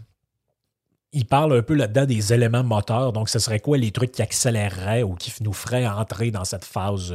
[1.14, 3.14] il parle un peu là-dedans des éléments moteurs.
[3.14, 6.66] Donc, ce serait quoi les trucs qui accéléreraient ou qui nous feraient entrer dans cette
[6.66, 7.14] phase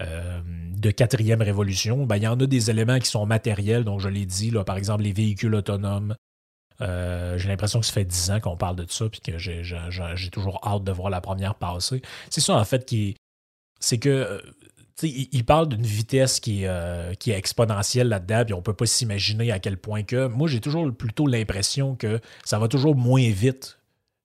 [0.00, 0.40] euh,
[0.76, 4.08] de quatrième révolution, ben, il y en a des éléments qui sont matériels, donc je
[4.08, 6.16] l'ai dit, par exemple les véhicules autonomes.
[6.80, 9.62] Euh, j'ai l'impression que ça fait dix ans qu'on parle de ça, puis que j'ai,
[10.32, 12.02] toujours hâte de voir la première passer.
[12.30, 13.16] C'est ça, en fait, qui
[13.78, 14.40] c'est que euh,
[15.02, 18.86] il, parle d'une vitesse qui est, qui est exponentielle là-dedans, puis on ne peut pas
[18.86, 20.26] s'imaginer à quel point que.
[20.26, 23.78] Moi, j'ai toujours plutôt l'impression que ça va toujours moins vite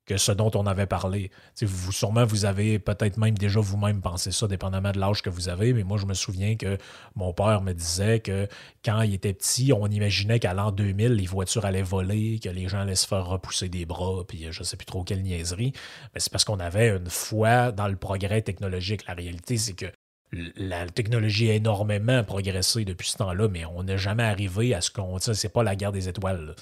[0.09, 1.29] que ce dont on avait parlé.
[1.61, 5.49] vous, sûrement, vous avez peut-être même déjà vous-même pensé ça, dépendamment de l'âge que vous
[5.49, 6.79] avez, mais moi, je me souviens que
[7.15, 8.47] mon père me disait que
[8.83, 12.67] quand il était petit, on imaginait qu'à l'an 2000, les voitures allaient voler, que les
[12.67, 15.73] gens allaient se faire repousser des bras, puis je ne sais plus trop quelle niaiserie.
[16.15, 19.05] Mais c'est parce qu'on avait une foi dans le progrès technologique.
[19.07, 19.91] La réalité, c'est que
[20.31, 24.89] la technologie a énormément progressé depuis ce temps-là, mais on n'est jamais arrivé à ce
[24.89, 25.19] qu'on.
[25.19, 26.55] C'est pas la guerre des étoiles.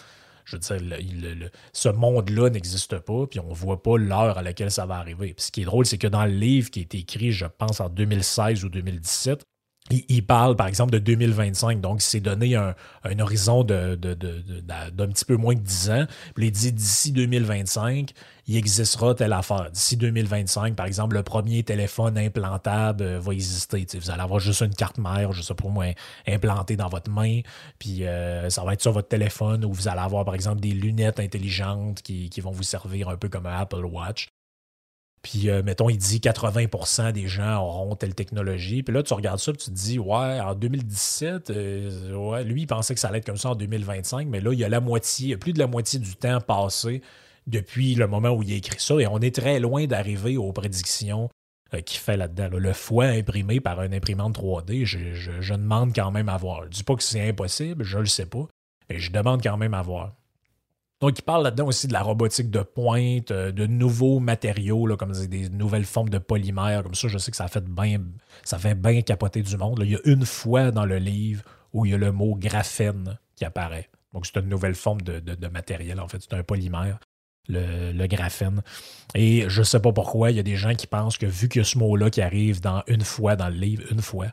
[0.48, 4.86] Je veux dire, ce monde-là n'existe pas, puis on voit pas l'heure à laquelle ça
[4.86, 5.36] va arriver.
[5.38, 7.82] ce qui est drôle, c'est que dans le livre qui a été écrit, je pense,
[7.82, 9.44] en 2016 ou 2017,
[9.90, 11.80] il, parle, par exemple, de 2025.
[11.80, 12.76] Donc, il s'est donné un,
[13.20, 16.06] horizon d'un de, petit peu moins de 10 ans.
[16.36, 18.12] Puis il dit d'ici 2025,
[18.48, 19.70] il existera telle affaire.
[19.72, 23.86] D'ici 2025, par exemple, le premier téléphone implantable euh, va exister.
[24.00, 25.94] vous allez avoir juste une carte mère, je sais pas moi,
[26.26, 27.42] implantée dans votre main.
[27.78, 30.72] Puis euh, ça va être sur votre téléphone où vous allez avoir, par exemple, des
[30.72, 34.30] lunettes intelligentes qui, vont vous servir un peu comme un Apple Watch.
[35.24, 38.84] Puis, euh, mettons, il dit 80% des gens auront telle technologie.
[38.84, 42.62] Puis là, tu regardes ça, et tu te dis, ouais, en 2017, euh, ouais, lui,
[42.62, 44.70] il pensait que ça allait être comme ça en 2025, mais là, il y a
[44.70, 47.02] la moitié, plus de la moitié du temps passé
[47.48, 48.96] depuis le moment où il a écrit ça.
[48.96, 51.30] Et on est très loin d'arriver aux prédictions
[51.74, 52.50] euh, qu'il fait là-dedans.
[52.58, 56.64] Le foie imprimé par une imprimante 3D, je, demande quand même à voir.
[56.64, 58.48] Je ne dis pas que c'est impossible, je ne le sais pas,
[58.90, 60.14] mais je demande quand même à voir.
[61.00, 64.98] Donc, il parle là-dedans aussi de la robotique de pointe, euh, de nouveaux matériaux, là,
[64.98, 66.82] comme des nouvelles formes de polymères.
[66.82, 68.02] Comme ça, je sais que ça fait bien,
[68.44, 69.80] ça fait bien capoter du monde.
[69.84, 73.20] il y a une fois dans le livre où il y a le mot graphène
[73.36, 73.90] qui apparaît.
[74.14, 76.00] Donc, c'est une nouvelle forme de, matériel.
[76.00, 77.00] En fait, c'est un polymère,
[77.48, 78.62] le, graphène.
[79.16, 81.50] Et je ne sais pas pourquoi, il y a des gens qui pensent que vu
[81.60, 84.28] a ce mot-là qui arrive dans une fois dans le livre, une fois,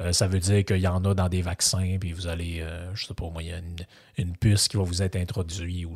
[0.00, 2.94] euh, ça veut dire qu'il y en a dans des vaccins, puis vous allez, euh,
[2.94, 3.60] je sais pas moi, il y a
[4.18, 5.94] une, puce qui va vous être introduite ou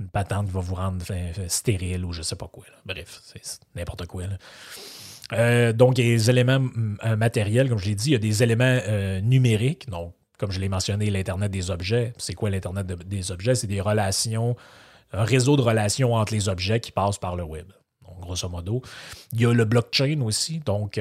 [0.00, 1.04] une patente qui va vous rendre
[1.48, 2.64] stérile ou je sais pas quoi.
[2.84, 4.24] Bref, c'est n'importe quoi.
[5.32, 6.60] Euh, donc, il y a des éléments
[7.16, 8.78] matériels, comme je l'ai dit, il y a des éléments
[9.22, 9.88] numériques.
[9.90, 12.12] Donc, comme je l'ai mentionné, l'Internet des objets.
[12.18, 13.54] C'est quoi l'Internet des objets?
[13.54, 14.54] C'est des relations,
[15.16, 17.66] un réseau de relations entre les objets qui passent par le web.
[18.02, 18.82] Donc, grosso modo.
[19.32, 20.60] Il y a le blockchain aussi.
[20.60, 21.00] Donc,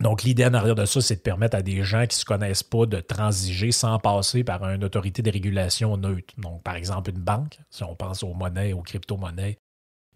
[0.00, 2.24] donc, l'idée en arrière de ça, c'est de permettre à des gens qui ne se
[2.24, 6.34] connaissent pas de transiger sans passer par une autorité de régulation neutre.
[6.38, 9.58] Donc, par exemple, une banque, si on pense aux monnaies, aux crypto-monnaies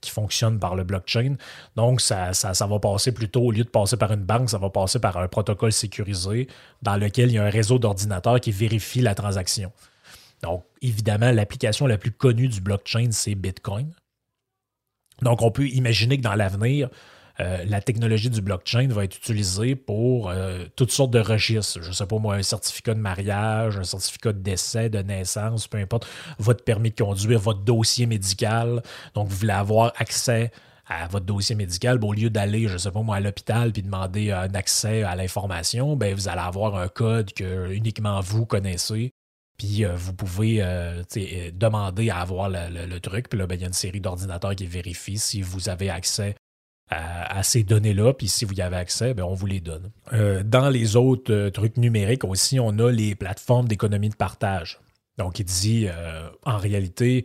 [0.01, 1.37] qui fonctionnent par le blockchain.
[1.75, 4.71] Donc, ça, ça, va passer plutôt, au lieu de passer par une banque, ça va
[4.71, 6.49] passer par un protocole sécurisé
[6.83, 9.73] dans lequel il y a un réseau d'ordinateurs qui vérifie la transaction.
[10.43, 13.93] Donc, évidemment, l'application la plus connue du blockchain, c'est Bitcoin.
[15.23, 16.91] Donc, on peut imaginer que dans l'avenir,
[17.41, 21.83] euh, la technologie du blockchain va être utilisée pour euh, toutes sortes de registres.
[21.83, 25.69] Je ne sais pas moi, un certificat de mariage, un certificat de décès, de naissance,
[25.69, 26.07] peu importe,
[26.39, 28.83] votre permis de conduire, votre dossier médical.
[29.15, 30.51] Donc, vous voulez avoir accès
[30.89, 33.83] à votre dossier médical, au lieu d'aller, je ne sais pas moi, à l'hôpital puis
[33.83, 39.13] demander un accès à l'information, ben, vous allez avoir un code que uniquement vous connaissez.
[39.57, 40.59] Puis euh, vous pouvez
[41.55, 43.29] demander à avoir le, truc.
[43.29, 46.35] Puis là, ben, il y a une série d'ordinateurs qui vérifient si vous avez accès
[46.89, 49.91] à, ces données-là, puis si vous y avez accès, ben, on vous les donne.
[50.13, 54.79] Euh, dans les autres euh, trucs numériques aussi, on a les plateformes d'économie de partage.
[55.19, 57.25] Donc, il dit, euh, en réalité,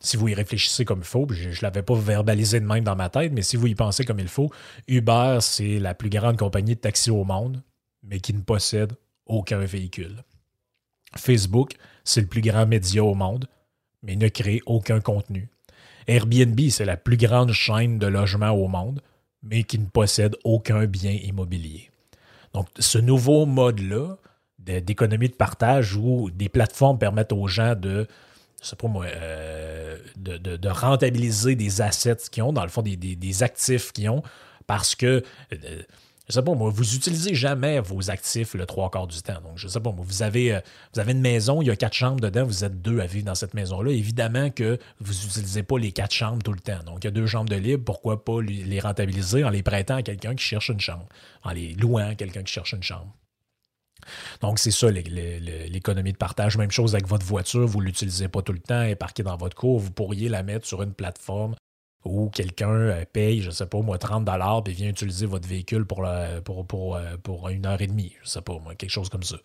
[0.00, 2.96] si vous y réfléchissez comme il faut, je ne l'avais pas verbalisé de même dans
[2.96, 4.50] ma tête, mais si vous y pensez comme il faut,
[4.88, 7.62] Uber, c'est la plus grande compagnie de taxi au monde,
[8.02, 8.94] mais qui ne possède
[9.26, 10.22] aucun véhicule.
[11.16, 13.48] Facebook, c'est le plus grand média au monde,
[14.02, 15.48] mais ne crée aucun contenu.
[16.06, 19.00] Airbnb, c'est la plus grande chaîne de logements au monde,
[19.42, 21.90] mais qui ne possède aucun bien immobilier.
[22.54, 24.16] Donc, ce nouveau mode-là
[24.58, 28.06] d'économie de partage où des plateformes permettent aux gens de,
[28.62, 32.96] je sais pas moi, euh, de, rentabiliser des assets qu'ils ont, dans le fond, des,
[32.96, 34.22] des actifs qu'ils ont,
[34.66, 35.82] parce que euh,
[36.28, 39.40] je sais pas, moi, vous utilisez jamais vos actifs le trois quarts du temps.
[39.40, 40.60] Donc, je sais pas, moi, vous avez, euh,
[40.94, 43.26] vous avez une maison, il y a quatre chambres dedans, vous êtes deux à vivre
[43.26, 43.90] dans cette maison-là.
[43.90, 46.82] Évidemment que vous n'utilisez pas les quatre chambres tout le temps.
[46.86, 49.96] Donc, il y a deux chambres de libre, pourquoi pas les rentabiliser en les prêtant
[49.96, 51.08] à quelqu'un qui cherche une chambre,
[51.42, 53.12] en les louant à quelqu'un qui cherche une chambre.
[54.40, 56.56] Donc, c'est ça l'économie de partage.
[56.56, 59.22] Même chose avec votre voiture, vous ne l'utilisez pas tout le temps, elle est parquée
[59.22, 61.54] dans votre cour, vous pourriez la mettre sur une plateforme
[62.04, 64.28] ou quelqu'un euh, paye, je sais pas, moi, 30
[64.66, 68.58] et vient utiliser votre véhicule pour, euh, pour, une heure et demie, je sais pas,
[68.58, 69.36] moi, quelque chose comme ça.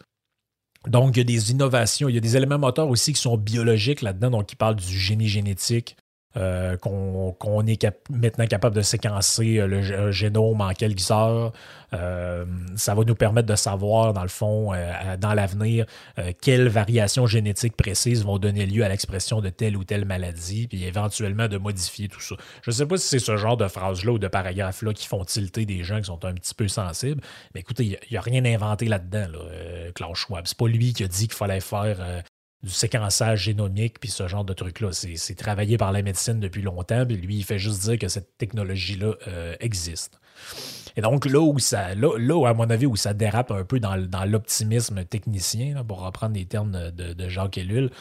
[0.86, 3.38] Donc, il y a des innovations, il y a des éléments moteurs aussi qui sont
[3.38, 5.98] biologiques là-dedans, donc qui parlent du génie génétique,
[6.38, 11.52] euh, qu'on est maintenant capable de séquencer euh, le génome en quelques heures.
[11.94, 12.46] Euh,
[12.76, 14.74] ça va nous permettre de savoir, dans le fond,
[15.20, 15.86] dans l'avenir,
[16.42, 20.84] quelles variations génétiques précises vont donner lieu à l'expression de telle ou telle maladie, puis
[20.84, 22.36] éventuellement de modifier tout ça.
[22.62, 25.24] Je ne sais pas si c'est ce genre de phrase-là ou de paragraphe-là qui font
[25.24, 27.22] tilter des gens qui sont un petit peu sensibles,
[27.56, 30.46] mais écoutez, il n'y a, rien inventé là-dedans, là, Klaus Schwab.
[30.46, 32.24] C'est pas lui qui a dit qu'il fallait faire
[32.64, 34.90] du séquençage génomique, puis ce genre de truc-là.
[34.92, 38.38] C'est travaillé par la médecine depuis longtemps, puis lui, il fait juste dire que cette
[38.38, 40.20] technologie-là euh, existe.
[40.98, 43.96] Et donc, là où ça, là, à mon avis, où ça dérape un peu dans,
[44.26, 47.92] l'optimisme technicien, pour reprendre les termes de, Jacques Ellul,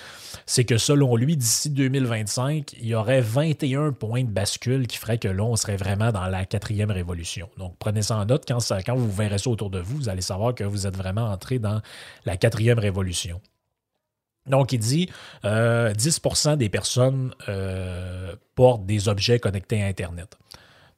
[0.47, 5.19] c'est que selon lui, d'ici 2025, il y aurait 21 points de bascule qui feraient
[5.19, 7.51] que là, on serait vraiment dans la quatrième révolution.
[7.59, 8.47] Donc, prenez ça en note.
[8.49, 11.59] Quand vous verrez ça autour de vous, vous allez savoir que vous êtes vraiment entré
[11.59, 11.83] dans
[12.25, 13.42] la quatrième révolution.
[14.46, 15.11] Donc, il dit
[15.44, 20.38] euh, 10% des personnes euh, portent des objets connectés à Internet.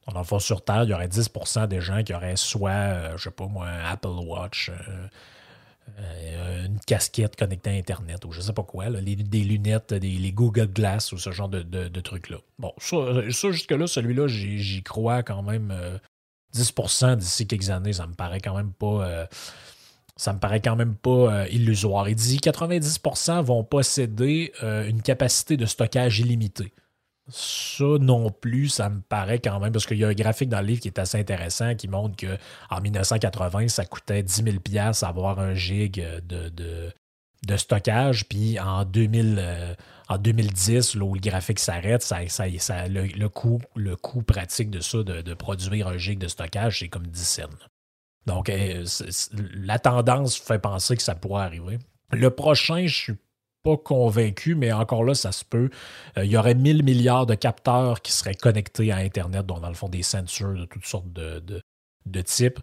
[0.05, 2.71] Donc, dans le fond, sur Terre, il y aurait 10% des gens qui auraient soit,
[2.71, 4.71] euh, je sais pas moi, un Apple Watch,
[5.99, 10.31] euh, une casquette connectée à Internet ou je sais pas quoi, des lunettes, des, les
[10.31, 12.37] Google Glass ou ce genre de, trucs-là.
[12.59, 12.97] Bon, ça,
[13.31, 15.73] ça jusque-là, celui-là, j'y crois quand même
[16.55, 19.27] 10% d'ici quelques années, ça me paraît quand même pas
[20.19, 22.09] ça me paraît quand même pas euh, illusoire.
[22.09, 26.73] Il dit 90% vont posséder euh, une capacité de stockage illimitée.
[27.29, 30.59] Ça non plus, ça me paraît quand même, parce qu'il y a un graphique dans
[30.59, 34.57] le livre qui est assez intéressant qui montre qu'en 1980, ça coûtait 10 000
[35.03, 39.75] avoir un gig de, de, stockage, puis en, 2000,
[40.09, 44.81] en 2010, là où le graphique s'arrête, ça, ça, le, coût, le coût pratique de
[44.81, 47.43] ça, de, de produire un gig de stockage, c'est comme 10 cents.
[48.25, 48.85] Donc, euh,
[49.55, 51.79] la tendance fait penser que ça pourrait arriver.
[52.11, 53.17] Le prochain, je suis
[53.63, 55.69] pas convaincu, mais encore là, ça se peut.
[56.17, 59.67] Euh, il y aurait 1000 milliards de capteurs qui seraient connectés à Internet, dont dans
[59.67, 62.59] le fond des sensors de toutes sortes de, types.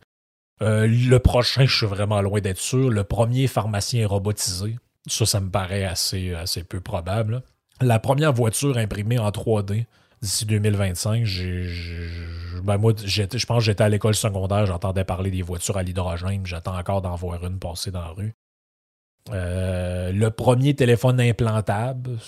[0.62, 2.90] Euh, le prochain, je suis vraiment loin d'être sûr.
[2.90, 4.77] Le premier pharmacien robotisé.
[5.07, 7.42] Ça, ça me paraît assez, assez peu probable.
[7.81, 9.85] La première voiture imprimée en 3D
[10.27, 11.25] d'ici 2025,
[12.62, 16.77] ben je pense que j'étais à l'école secondaire, j'entendais parler des voitures à l'hydrogène, j'attends
[16.77, 18.35] encore d'en voir une passer dans la rue.
[19.31, 22.19] Euh, le premier téléphone implantable,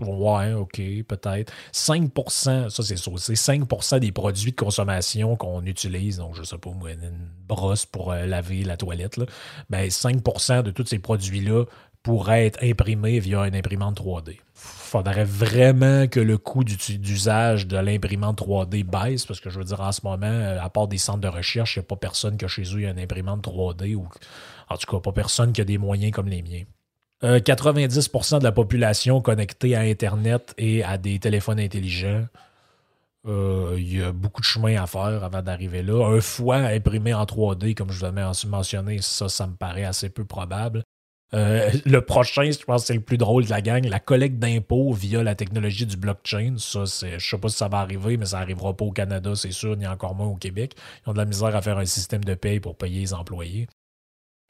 [0.00, 1.52] ouais, ok, peut-être.
[1.72, 6.70] 5%, ça c'est c'est 5% des produits de consommation qu'on utilise, donc je sais pas,
[6.70, 9.20] une brosse pour euh, laver la toilette,
[9.70, 11.64] ben 5% de tous ces produits-là
[12.08, 14.38] pourraient être imprimés via une imprimante 3D
[14.88, 19.80] faudrait vraiment que le coût d'usage de l'imprimante 3D baisse, parce que je veux dire,
[19.80, 22.36] en ce moment, euh, à part des centres de recherche, il n'y a pas personne
[22.36, 24.08] qui a chez eux une imprimante 3D, ou
[24.70, 26.64] en tout cas, pas personne qui a des moyens comme les miens.
[27.22, 32.24] 90% euh, de la population connectée à Internet et à des téléphones intelligents.
[33.26, 36.06] Euh, il y a beaucoup de chemin à faire avant d'arriver là.
[36.06, 40.08] Un foie imprimé en 3D, comme je vous avais mentionné, ça, ça me paraît assez
[40.08, 40.82] peu probable.
[41.34, 44.38] Euh, le prochain, je pense que c'est le plus drôle de la gang, la collecte
[44.38, 46.54] d'impôts via la technologie du blockchain.
[46.58, 49.34] Ça, c'est, je sais pas si ça va arriver, mais ça n'arrivera pas au Canada,
[49.34, 50.74] c'est sûr, ni encore moins au Québec.
[51.06, 53.68] Ils ont de la misère à faire un système de paye pour payer les employés.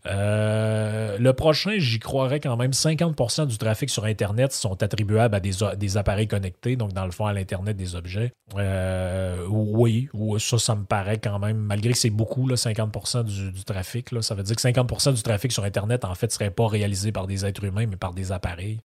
[0.09, 5.41] Euh, le prochain, j'y croirais quand même 50% du trafic sur Internet sont attribuables à
[5.41, 8.33] des, appareils connectés, donc dans le fond à l'Internet des objets.
[8.57, 13.65] Euh, oui, ça, ça me paraît quand même, malgré que c'est beaucoup, là, 50% du,
[13.65, 16.51] trafic, là, ça veut dire que 50% du trafic sur Internet, en fait, ne serait
[16.51, 18.81] pas réalisé par des êtres humains, mais par des appareils.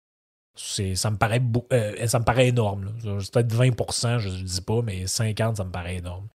[0.55, 2.93] Ça me, paraît, euh, ça me paraît énorme.
[3.01, 6.27] C'est peut-être 20%, je ne dis pas, mais 50%, ça me paraît énorme.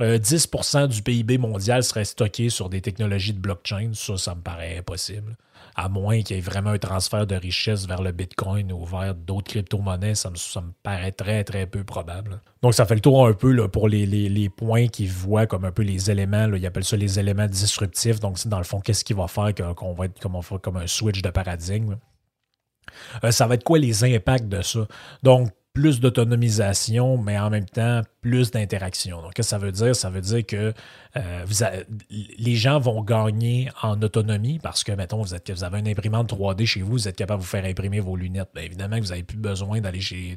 [0.00, 3.90] 10% euh, du PIB mondial serait stocké sur des technologies de blockchain.
[3.94, 5.36] Ça, ça me paraît impossible.
[5.74, 9.14] À moins qu'il y ait vraiment un transfert de richesse vers le Bitcoin ou vers
[9.14, 12.40] d'autres crypto-monnaies, ça me, paraît très, très peu probable.
[12.62, 15.82] Donc, ça fait le tour un peu pour les, points qu'ils voient comme un peu
[15.82, 16.48] les éléments.
[16.54, 18.20] Ils appellent ça les éléments disruptifs.
[18.20, 20.86] Donc, c'est dans le fond, qu'est-ce qui va faire qu'on va être comme, comme un
[20.86, 21.96] switch de paradigme.
[23.24, 24.86] Euh, ça va être quoi les impacts de ça?
[25.22, 29.22] Donc, plus d'autonomisation, mais en même temps plus d'interaction.
[29.22, 29.94] Donc, qu'est-ce que ça veut dire?
[29.94, 30.74] Ça veut dire que
[31.16, 31.44] euh,
[32.10, 36.32] les gens vont gagner en autonomie parce que, mettons, vous, êtes, vous avez une imprimante
[36.32, 38.48] 3D chez vous, vous êtes capable de vous faire imprimer vos lunettes.
[38.52, 40.36] Bien évidemment que vous n'avez plus besoin d'aller chez,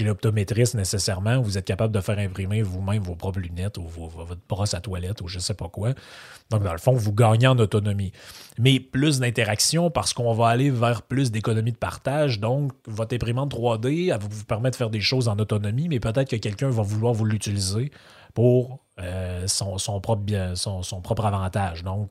[0.00, 1.42] l'optométriste nécessairement.
[1.42, 5.20] Vous êtes capable de faire imprimer vous-même vos propres lunettes ou votre brosse à toilette
[5.20, 5.92] ou je ne sais pas quoi.
[6.50, 8.12] Donc, dans le fond, vous gagnez en autonomie.
[8.58, 12.40] Mais plus d'interaction parce qu'on va aller vers plus d'économie de partage.
[12.40, 16.30] Donc, votre imprimante 3D, elle vous permettre de faire des choses en autonomie, mais peut-être
[16.30, 17.90] que quelqu'un va vouloir vous l'utiliser
[18.34, 21.82] pour euh, son, propre, son, propre avantage.
[21.82, 22.10] Donc,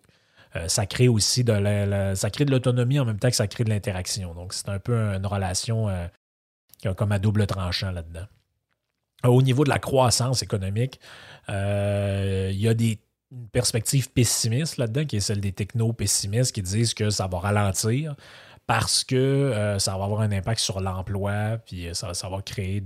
[0.55, 3.47] euh, ça crée aussi de la, ça crée de l'autonomie en même temps que ça
[3.47, 4.33] crée de l'interaction.
[4.33, 6.07] Donc, c'est un peu une relation euh,
[6.95, 8.25] comme à double tranchant là-dedans.
[9.23, 10.99] Au niveau de la croissance économique,
[11.49, 12.99] il y a des
[13.51, 18.15] perspectives pessimistes là-dedans, qui est celle des techno-pessimistes qui disent que ça va ralentir
[18.67, 22.83] parce que euh, ça va avoir un impact sur l'emploi, puis euh, ça, va créer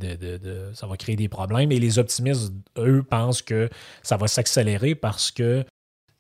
[0.76, 1.72] ça va créer des problèmes.
[1.72, 3.68] Et les optimistes, eux, pensent que
[4.04, 5.66] ça va s'accélérer parce que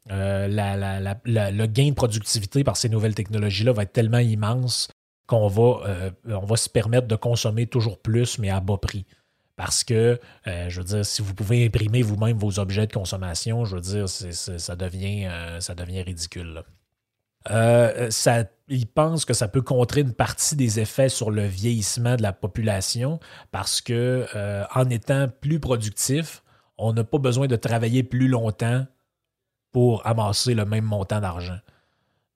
[0.10, 4.88] euh, le gain de productivité par ces nouvelles technologies-là va être tellement immense
[5.28, 9.06] qu'on va, on va se permettre de consommer toujours plus, mais à bas prix.
[9.56, 13.76] Parce que, je veux dire, si vous pouvez imprimer vous-même vos objets de consommation, je
[13.76, 16.64] veux dire, ça, devient, ça devient ridicule.
[17.48, 22.22] Ça, ils pensent que ça peut contrer une partie des effets sur le vieillissement de
[22.22, 23.20] la population
[23.52, 24.26] parce que,
[24.76, 26.44] en étant plus productif,
[26.78, 28.86] on n'a pas besoin de travailler plus longtemps
[29.72, 31.60] pour amasser le même montant d'argent.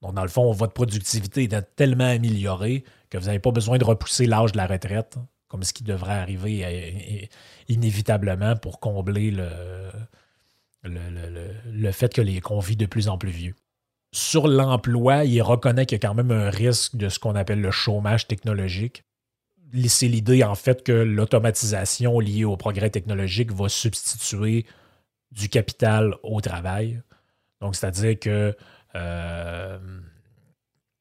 [0.02, 3.84] Donc, dans le fond, votre productivité est tellement améliorée que vous n'avez pas besoin de
[3.84, 7.26] repousser l'âge de la retraite, comme ce qui devrait arriver euh,
[7.70, 9.50] inévitablement pour combler le,
[10.84, 13.56] le, fait que les, qu'on vit de plus en plus vieux.
[14.16, 17.60] Sur l'emploi, il reconnaît qu'il y a quand même un risque de ce qu'on appelle
[17.60, 19.04] le chômage technologique.
[19.88, 24.66] C'est l'idée, en fait, que l'automatisation liée au progrès technologique va substituer
[25.32, 27.02] du capital au travail.
[27.60, 28.56] Donc, c'est-à-dire que
[28.96, 29.78] euh,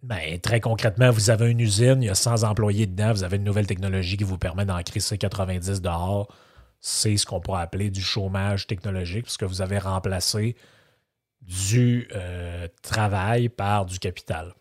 [0.02, 3.36] ben, très concrètement, vous avez une usine, il y a 100 employés dedans, vous avez
[3.36, 6.34] une nouvelle technologie qui vous permet d'en créer 90 dehors.
[6.80, 10.56] C'est ce qu'on pourrait appeler du chômage technologique, puisque vous avez remplacé
[11.46, 14.54] du euh, travail par du capital.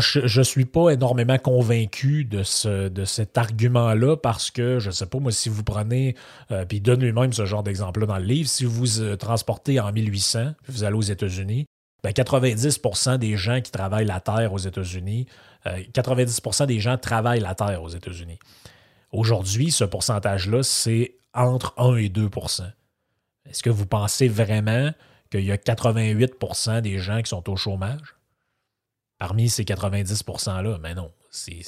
[0.00, 4.92] Je ne suis pas énormément convaincu de, ce, de cet argument-là parce que, je ne
[4.92, 6.16] sais pas, moi, si vous prenez,
[6.50, 8.86] euh, puis donne lui-même ce genre d'exemple-là dans le livre, si vous
[9.16, 11.66] transportez en 1800, vous allez aux États-Unis,
[12.02, 15.26] 90% ben, des gens qui travaillent la terre aux États-Unis,
[15.66, 18.38] 90% euh, des gens travaillent la terre aux États-Unis.
[19.12, 22.62] Aujourd'hui, ce pourcentage-là, c'est entre 1 et 2%
[23.48, 24.90] Est-ce que vous pensez vraiment
[25.34, 28.16] qu'il y a 88% des gens qui sont au chômage?
[29.18, 31.10] Parmi ces 90 %-là, mais non.
[31.30, 31.64] C'est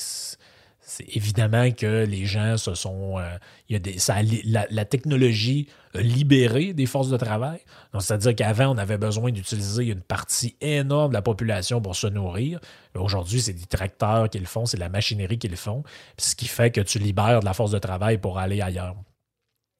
[1.08, 3.18] évidemment que les gens se sont.
[3.18, 3.38] Euh,
[3.68, 7.58] la, technologie a libéré des forces de travail.
[7.98, 12.60] C'est-à-dire qu'avant, on avait besoin d'utiliser une partie énorme de la population pour se nourrir.
[12.94, 15.82] Aujourd'hui, c'est des tracteurs qui le font, c'est la machinerie qui le font,
[16.18, 18.94] ce qui fait que tu libères de la force de travail pour aller ailleurs.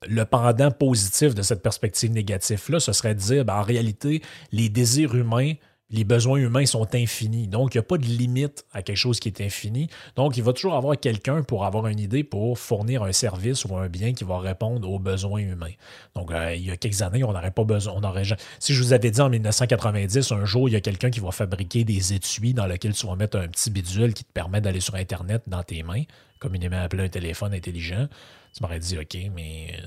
[0.06, 4.22] Le pendant positif de cette perspective négative-là, ce serait de dire, ben, en réalité,
[4.52, 5.54] les désirs humains
[5.90, 7.46] les besoins humains sont infinis.
[7.46, 9.88] Donc, il n'y a pas de limite à quelque chose qui est infini.
[10.16, 13.76] Donc, il va toujours avoir quelqu'un pour avoir une idée pour fournir un service ou
[13.76, 15.72] un bien qui va répondre aux besoins humains.
[16.14, 17.94] Donc, euh, il y a quelques années, on n'aurait pas besoin.
[17.96, 18.24] On aurait,
[18.58, 21.30] si je vous avais dit en 1990, un jour, il y a quelqu'un qui va
[21.30, 24.80] fabriquer des étuis dans lesquels tu vas mettre un petit bidule qui te permet d'aller
[24.80, 26.02] sur Internet dans tes mains,
[26.40, 28.08] communément appelé un téléphone intelligent
[28.56, 29.78] tu m'aurais dit, OK, mais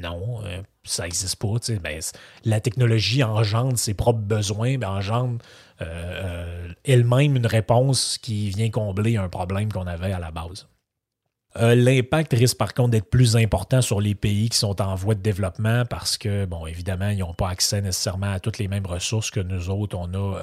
[0.00, 1.54] non, euh, ça n'existe pas.
[1.82, 2.00] Ben,
[2.44, 5.38] la technologie engendre ses propres besoins, ben, engendre
[5.82, 10.68] euh, elle-même une réponse qui vient combler un problème qu'on avait à la base.
[11.58, 15.22] L'impact risque par contre d'être plus important sur les pays qui sont en voie de
[15.22, 19.30] développement parce que, bon, évidemment, ils n'ont pas accès nécessairement à toutes les mêmes ressources
[19.30, 20.38] que nous autres, on a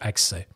[0.00, 0.46] accès.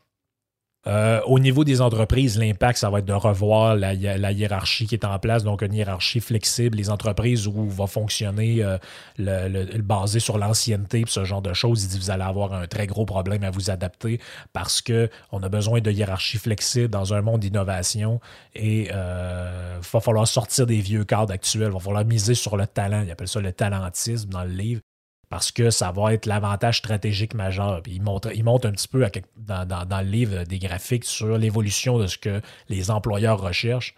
[0.86, 5.04] Euh, au niveau des entreprises, l'impact, ça va être de revoir la, hiérarchie qui est
[5.04, 8.78] en place, donc une hiérarchie flexible, les entreprises où va fonctionner euh,
[9.18, 11.84] le, basé sur l'ancienneté, ce genre de choses.
[11.84, 14.20] Il dit vous allez avoir un très gros problème à vous adapter
[14.52, 18.20] parce qu'on a besoin de hiérarchie flexible dans un monde d'innovation
[18.54, 22.56] et il euh, va falloir sortir des vieux cadres actuels, il va falloir miser sur
[22.56, 23.02] le talent.
[23.04, 24.80] Il appelle ça le talentisme dans le livre
[25.28, 27.82] parce que ça va être l'avantage stratégique majeur.
[27.86, 29.06] il, montre, un petit peu
[29.36, 33.94] dans, le livre des graphiques sur l'évolution de ce que les employeurs recherchent.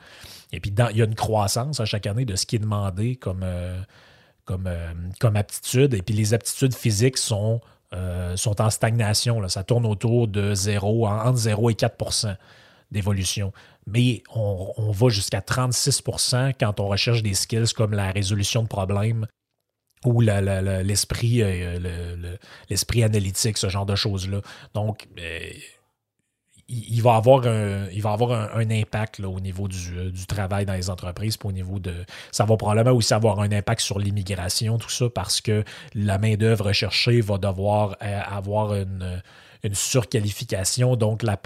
[0.52, 3.14] Et puis, il y a une croissance à chaque année de ce qui est demandé
[3.14, 3.80] comme, euh,
[4.50, 4.92] euh,
[5.34, 5.94] aptitude.
[5.94, 7.60] Et puis, les aptitudes physiques sont,
[7.92, 9.46] euh, en stagnation.
[9.48, 12.36] Ça tourne autour de 0, entre 0 et 4%
[12.90, 13.52] d'évolution.
[13.86, 18.68] Mais on, on va jusqu'à 36% quand on recherche des skills comme la résolution de
[18.68, 19.26] problèmes,
[20.04, 22.36] ou l'esprit euh,
[22.68, 24.40] l'esprit analytique, ce genre de choses-là.
[24.74, 25.38] Donc, euh,
[26.68, 30.64] il, va avoir un, il va avoir un, impact là, au niveau euh, du, travail
[30.64, 31.92] dans les entreprises, au niveau de.
[32.32, 36.66] Ça va probablement aussi avoir un impact sur l'immigration, tout ça, parce que la main-d'œuvre
[36.66, 39.20] recherchée va devoir avoir une,
[39.72, 40.96] surqualification.
[40.96, 41.38] Donc, la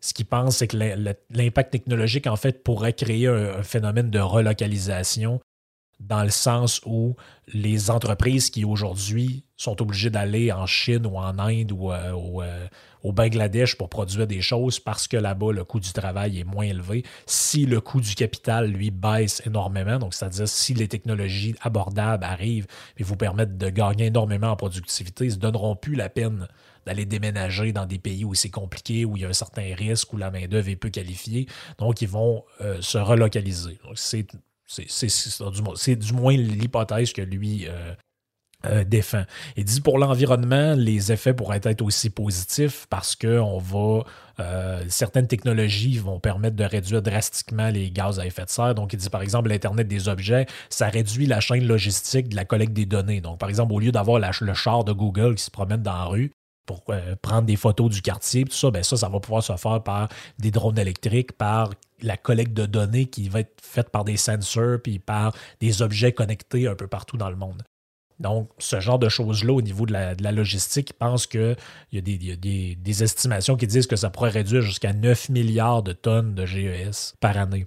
[0.00, 0.76] ce qu'ils pensent, c'est que
[1.30, 5.40] l'impact technologique, en fait, pourrait créer un, phénomène de relocalisation
[6.00, 7.16] dans le sens où
[7.52, 12.66] les entreprises qui aujourd'hui sont obligées d'aller en Chine ou en Inde ou euh, euh,
[13.02, 16.64] au, Bangladesh pour produire des choses parce que là-bas, le coût du travail est moins
[16.64, 17.04] élevé.
[17.26, 22.66] Si le coût du capital, lui, baisse énormément, donc c'est-à-dire si les technologies abordables arrivent
[22.96, 26.48] et vous permettent de gagner énormément en productivité, ils ne se donneront plus la peine
[26.86, 30.12] d'aller déménager dans des pays où c'est compliqué, où il y a un certain risque,
[30.12, 31.46] où la main-d'œuvre est peu qualifiée.
[31.78, 33.78] Donc, ils vont euh, se relocaliser.
[33.94, 34.26] C'est
[35.76, 37.94] c'est du, moins l'hypothèse que lui, euh,
[38.66, 39.24] euh, défend.
[39.56, 44.04] Il dit pour l'environnement, les effets pourraient être aussi positifs parce que va
[44.40, 48.74] euh, certaines technologies vont permettre de réduire drastiquement les gaz à effet de serre.
[48.74, 52.44] Donc, il dit par exemple l'Internet des objets, ça réduit la chaîne logistique de la
[52.44, 53.20] collecte des données.
[53.20, 56.04] Donc, par exemple, au lieu d'avoir le char de Google qui se promène dans la
[56.04, 56.32] rue,
[56.66, 59.56] pour euh, prendre des photos du quartier, tout ça, ben ça, ça va pouvoir se
[59.56, 60.08] faire par
[60.38, 61.70] des drones électriques, par
[62.02, 66.12] la collecte de données qui va être faite par des sensors, puis par des objets
[66.12, 67.62] connectés un peu partout dans le monde.
[68.20, 71.56] Donc, ce genre de choses-là au niveau de la, logistique, ils pensent qu'il
[71.92, 76.34] y a, des, estimations qui disent que ça pourrait réduire jusqu'à 9 milliards de tonnes
[76.34, 77.66] de GES par année.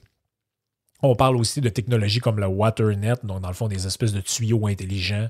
[1.03, 4.21] On parle aussi de technologies comme le WaterNet, donc dans le fond des espèces de
[4.21, 5.29] tuyaux intelligents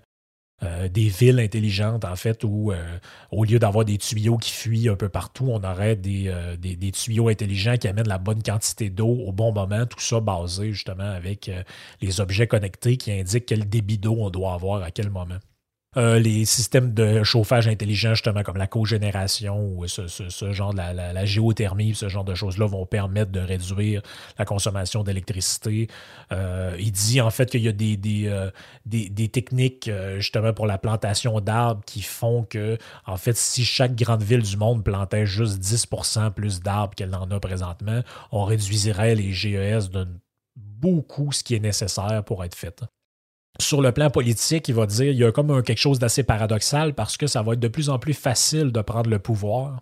[0.64, 2.98] euh, des villes intelligentes, en fait, où euh,
[3.30, 6.92] au lieu d'avoir des tuyaux qui fuient un peu partout, on aurait euh, des, des,
[6.92, 11.12] tuyaux intelligents qui amènent la bonne quantité d'eau au bon moment, tout ça basé justement
[11.12, 11.52] avec
[12.02, 15.38] les objets connectés qui indiquent quel débit d'eau on doit avoir à quel moment.
[15.96, 21.26] Euh, les systèmes de chauffage intelligent, justement, comme la cogénération ou ce, genre de la,
[21.26, 24.02] géothermie, ce genre de choses-là vont permettre de réduire
[24.38, 25.88] la consommation d'électricité.
[26.34, 28.52] Euh, il dit en fait qu'il y a des, euh,
[29.32, 34.44] techniques justement pour la plantation d'arbres qui font que, en fait, si chaque grande ville
[34.44, 39.90] du monde plantait juste 10% plus d'arbres qu'elle en a présentement, on réduirait les GES
[39.90, 40.06] de
[40.56, 42.84] beaucoup ce qui est nécessaire pour être fait
[43.60, 46.94] sur le plan politique, il va dire il y a comme quelque chose d'assez paradoxal
[46.94, 49.82] parce que ça va être de plus en plus facile de prendre le pouvoir,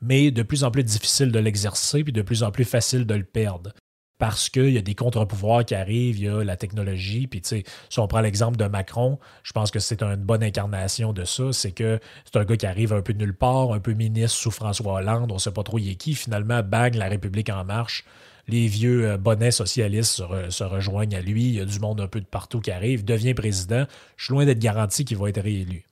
[0.00, 3.14] mais de plus en plus difficile de l'exercer, puis de plus en plus facile de
[3.14, 3.72] le perdre.
[4.18, 7.48] Parce qu'il y a des contre-pouvoirs qui arrivent, il y a la technologie, puis tu
[7.48, 11.24] sais, si on prend l'exemple de Macron, je pense que c'est une bonne incarnation de
[11.24, 13.92] ça, c'est que c'est un gars qui arrive un peu de nulle part, un peu
[13.92, 17.06] ministre sous François Hollande, on ne sait pas trop il est qui, finalement, bang, la
[17.06, 18.04] République en marche,
[18.48, 22.08] les vieux euh, bonnets socialistes se, rejoignent à lui, il y a du monde un
[22.08, 23.86] peu de partout qui arrive, devient président.
[24.16, 25.84] Je suis loin d'être garanti qu'il va être réélu.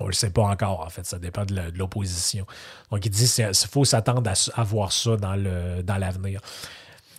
[0.00, 2.44] On ne le sait pas encore, en fait, ça dépend de l'opposition.
[2.90, 5.34] Donc, il dit qu'il faut s'attendre à, voir ça dans
[5.98, 6.40] l'avenir.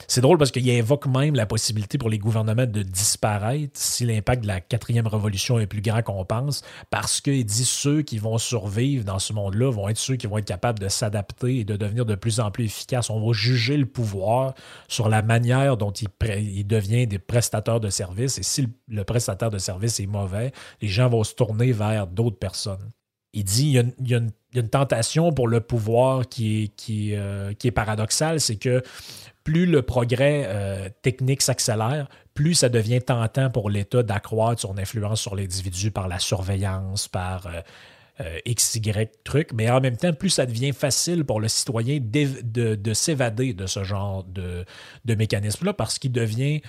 [0.10, 4.44] C'est drôle parce qu'il évoque même la possibilité pour les gouvernements de disparaître si l'impact
[4.44, 8.38] de la quatrième révolution est plus grand qu'on pense, parce qu'il dit ceux qui vont
[8.38, 11.76] survivre dans ce monde-là vont être ceux qui vont être capables de s'adapter et de
[11.76, 13.10] devenir de plus en plus efficaces.
[13.10, 14.54] On va juger le pouvoir
[14.88, 16.08] sur la manière dont il,
[16.66, 21.10] devient des prestataires de services, et si le, prestataire de services est mauvais, les gens
[21.10, 22.92] vont se tourner vers d'autres personnes.
[23.34, 27.68] Il dit il y, a une, tentation pour le pouvoir qui est, qui, euh, qui
[27.68, 28.82] est paradoxale, c'est que
[29.48, 35.22] plus le progrès euh, technique s'accélère, plus ça devient tentant pour l'État d'accroître son influence
[35.22, 37.62] sur l'individu par la surveillance, par euh,
[38.20, 42.94] euh, XY truc, mais en même temps, plus ça devient facile pour le citoyen de,
[42.94, 44.66] s'évader de ce genre de,
[45.06, 46.62] de mécanisme-là parce qu'il devient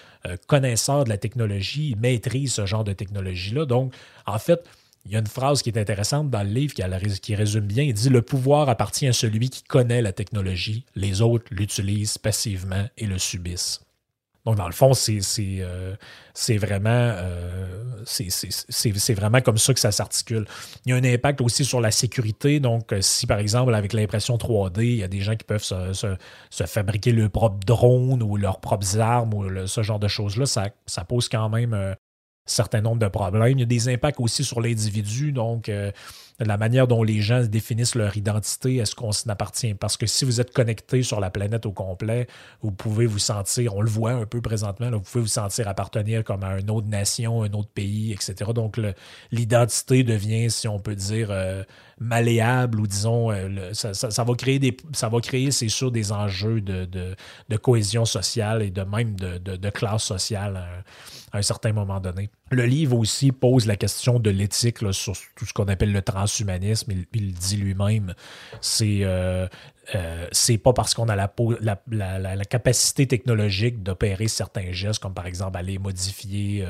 [0.46, 3.64] connaisseur de la technologie, il maîtrise ce genre de technologie-là.
[3.64, 3.92] Donc,
[4.24, 4.62] en fait,
[5.08, 7.82] il y a une phrase qui est intéressante dans le livre qui, résume bien.
[7.82, 12.86] Il dit Le pouvoir appartient à celui qui connaît la technologie, les autres l'utilisent passivement
[12.98, 13.80] et le subissent.
[14.44, 15.20] Donc, dans le fond, c'est
[15.60, 15.96] euh,
[16.56, 18.04] vraiment, euh,
[19.14, 20.46] vraiment comme ça que ça s'articule.
[20.84, 22.60] Il y a un impact aussi sur la sécurité.
[22.60, 26.16] Donc, si par exemple, avec l'impression 3D, il y a des gens qui peuvent se,
[26.66, 31.28] fabriquer leur propre drone ou leurs propres armes ou ce genre de choses-là, ça, pose
[31.28, 31.94] quand même euh,
[32.50, 33.58] certain nombre de problèmes.
[33.58, 35.90] Il y a des impacts aussi sur l'individu, donc euh,
[36.40, 39.74] la manière dont les gens définissent leur identité, est-ce qu'on s'en appartient?
[39.74, 42.28] Parce que si vous êtes connecté sur la planète au complet,
[42.62, 46.22] vous pouvez vous sentir, on le voit un peu présentement, vous pouvez vous sentir appartenir
[46.22, 48.52] comme à une autre nation, un autre pays, etc.
[48.54, 48.80] Donc
[49.32, 51.64] l'identité devient, si on peut dire, euh,
[52.00, 54.76] malléable ou disons, euh, ça, va créer des,
[55.50, 57.16] c'est sûr, des enjeux de,
[57.62, 60.56] cohésion sociale et de même de, classe sociale
[61.32, 62.30] à un, certain moment donné.
[62.50, 66.92] Le livre aussi pose la question de l'éthique sur tout ce qu'on appelle le transhumanisme.
[67.12, 68.14] Il, dit lui-même,
[68.60, 69.46] c'est euh,
[69.94, 75.58] euh, c'est pas parce qu'on a la, capacité technologique d'opérer certains gestes, comme par exemple
[75.58, 76.64] aller modifier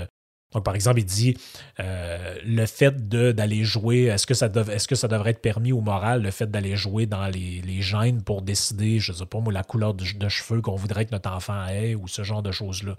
[0.53, 1.37] donc, par exemple, il dit
[1.79, 6.51] euh, le fait d'aller jouer, est-ce que, ça devrait être permis ou moral, le fait
[6.51, 9.93] d'aller jouer dans les, les, gènes pour décider, je ne sais pas moi, la couleur
[9.93, 12.97] de, cheveux qu'on voudrait que notre enfant ait ou ce genre de choses-là.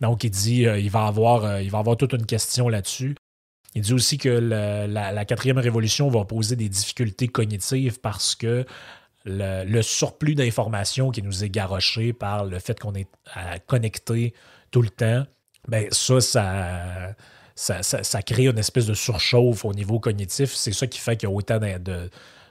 [0.00, 3.14] Donc, il dit euh, il, va avoir, euh, avoir toute une question là-dessus.
[3.76, 8.64] Il dit aussi que la, quatrième révolution va poser des difficultés cognitives parce que
[9.24, 13.08] le, le surplus d'informations qui nous est garoché par le fait qu'on est
[13.66, 14.32] connecté
[14.70, 15.24] tout le temps
[15.68, 16.20] ben ça,
[17.54, 20.54] ça, ça, crée une espèce de surchauffe au niveau cognitif.
[20.54, 22.10] C'est ça qui fait qu'il y a autant de,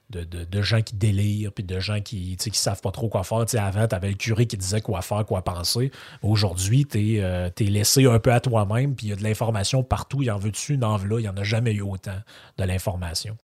[0.09, 3.45] de, gens qui délirent, puis de gens qui ne savent pas trop quoi faire.
[3.59, 5.91] avant, tu avais le curé qui disait quoi faire, quoi penser.
[6.21, 9.83] Aujourd'hui, tu es, es, laissé un peu à toi-même, puis il y a de l'information
[9.83, 10.21] partout.
[10.21, 11.19] Il y en veut dessus, il veut là.
[11.19, 12.17] Il n'y en a jamais eu autant
[12.57, 13.37] de l'information.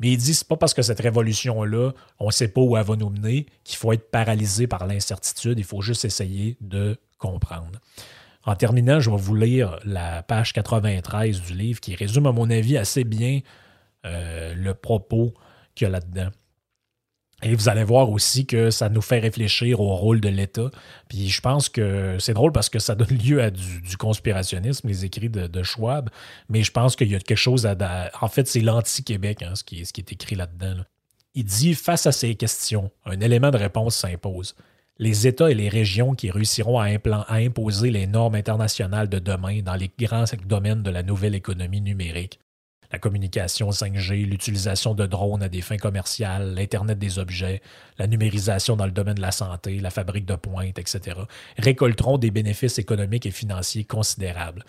[0.00, 2.84] Mais il dit c'est pas parce que cette révolution-là, on ne sait pas où elle
[2.84, 5.58] va nous mener, qu'il faut être paralysé par l'incertitude.
[5.58, 7.78] Il faut juste essayer de comprendre.
[8.44, 12.48] En terminant, je vais vous lire la page 93 du livre qui résume, à mon
[12.50, 13.40] avis, assez bien
[14.06, 15.34] euh, le propos
[15.74, 16.30] qu'il y a là-dedans.
[17.42, 20.70] Et vous allez voir aussi que ça nous fait réfléchir au rôle de l'État.
[21.08, 25.04] Puis je pense que c'est drôle parce que ça donne lieu à du, conspirationnisme, les
[25.06, 26.10] écrits de, Schwab.
[26.48, 28.10] Mais je pense qu'il y a quelque chose à.
[28.20, 30.82] En fait, c'est l'anti-Québec, hein, ce, qui, ce qui est écrit là-dedans.
[31.34, 34.54] Il dit Face à ces questions, un élément de réponse s'impose.
[35.02, 36.88] Les États et les régions qui réussiront à,
[37.30, 42.38] imposer les normes internationales de demain dans les grands domaines de la nouvelle économie numérique
[42.92, 47.62] la communication 5G, l'utilisation de drones à des fins commerciales, l'Internet des objets,
[47.98, 51.16] la numérisation dans le domaine de la santé, la fabrique de pointe, etc.,
[51.56, 54.64] récolteront des bénéfices économiques et financiers considérables.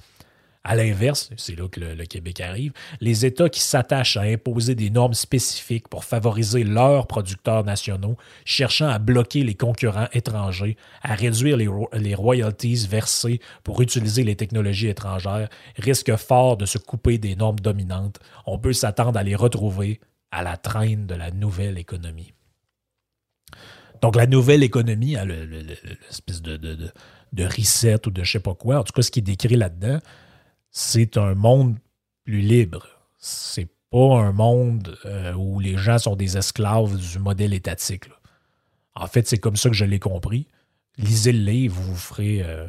[0.64, 4.92] À l'inverse, c'est là que le, Québec arrive, les États qui s'attachent à imposer des
[4.92, 11.58] normes spécifiques pour favoriser leurs producteurs nationaux, cherchant à bloquer les concurrents étrangers, à réduire
[11.58, 17.60] les, royalties versées pour utiliser les technologies étrangères, risquent fort de se couper des normes
[17.60, 18.20] dominantes.
[18.46, 20.00] On peut s'attendre à les retrouver
[20.30, 22.34] à la traîne de la nouvelle économie.
[24.02, 26.92] Donc, la nouvelle économie, hein, l'espèce de,
[27.44, 30.00] reset ou de je sais pas quoi, en tout cas, ce qui est décrit là-dedans,
[30.72, 31.78] c'est un monde
[32.24, 32.88] plus libre.
[33.18, 38.06] C'est pas un monde euh, où les gens sont des esclaves du modèle étatique.
[38.96, 40.48] En fait, c'est comme ça que je l'ai compris.
[40.98, 42.68] Lisez le livre, vous vous ferez euh,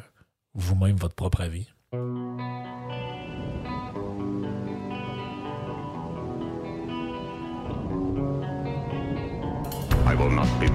[0.55, 1.69] vous-même votre propre avis.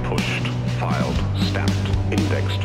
[0.04, 0.48] Pushed,
[0.80, 2.58] filed, stamped, indexed.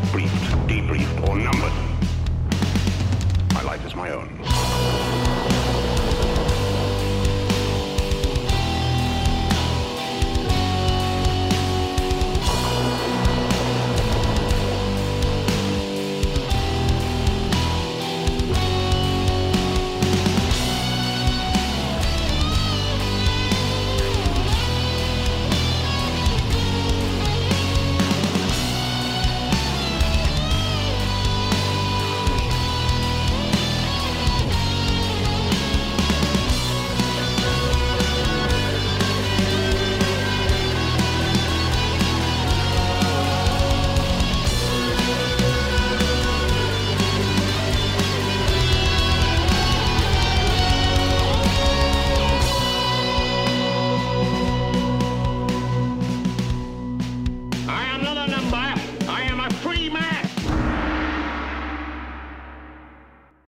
[3.73, 5.32] life is my own.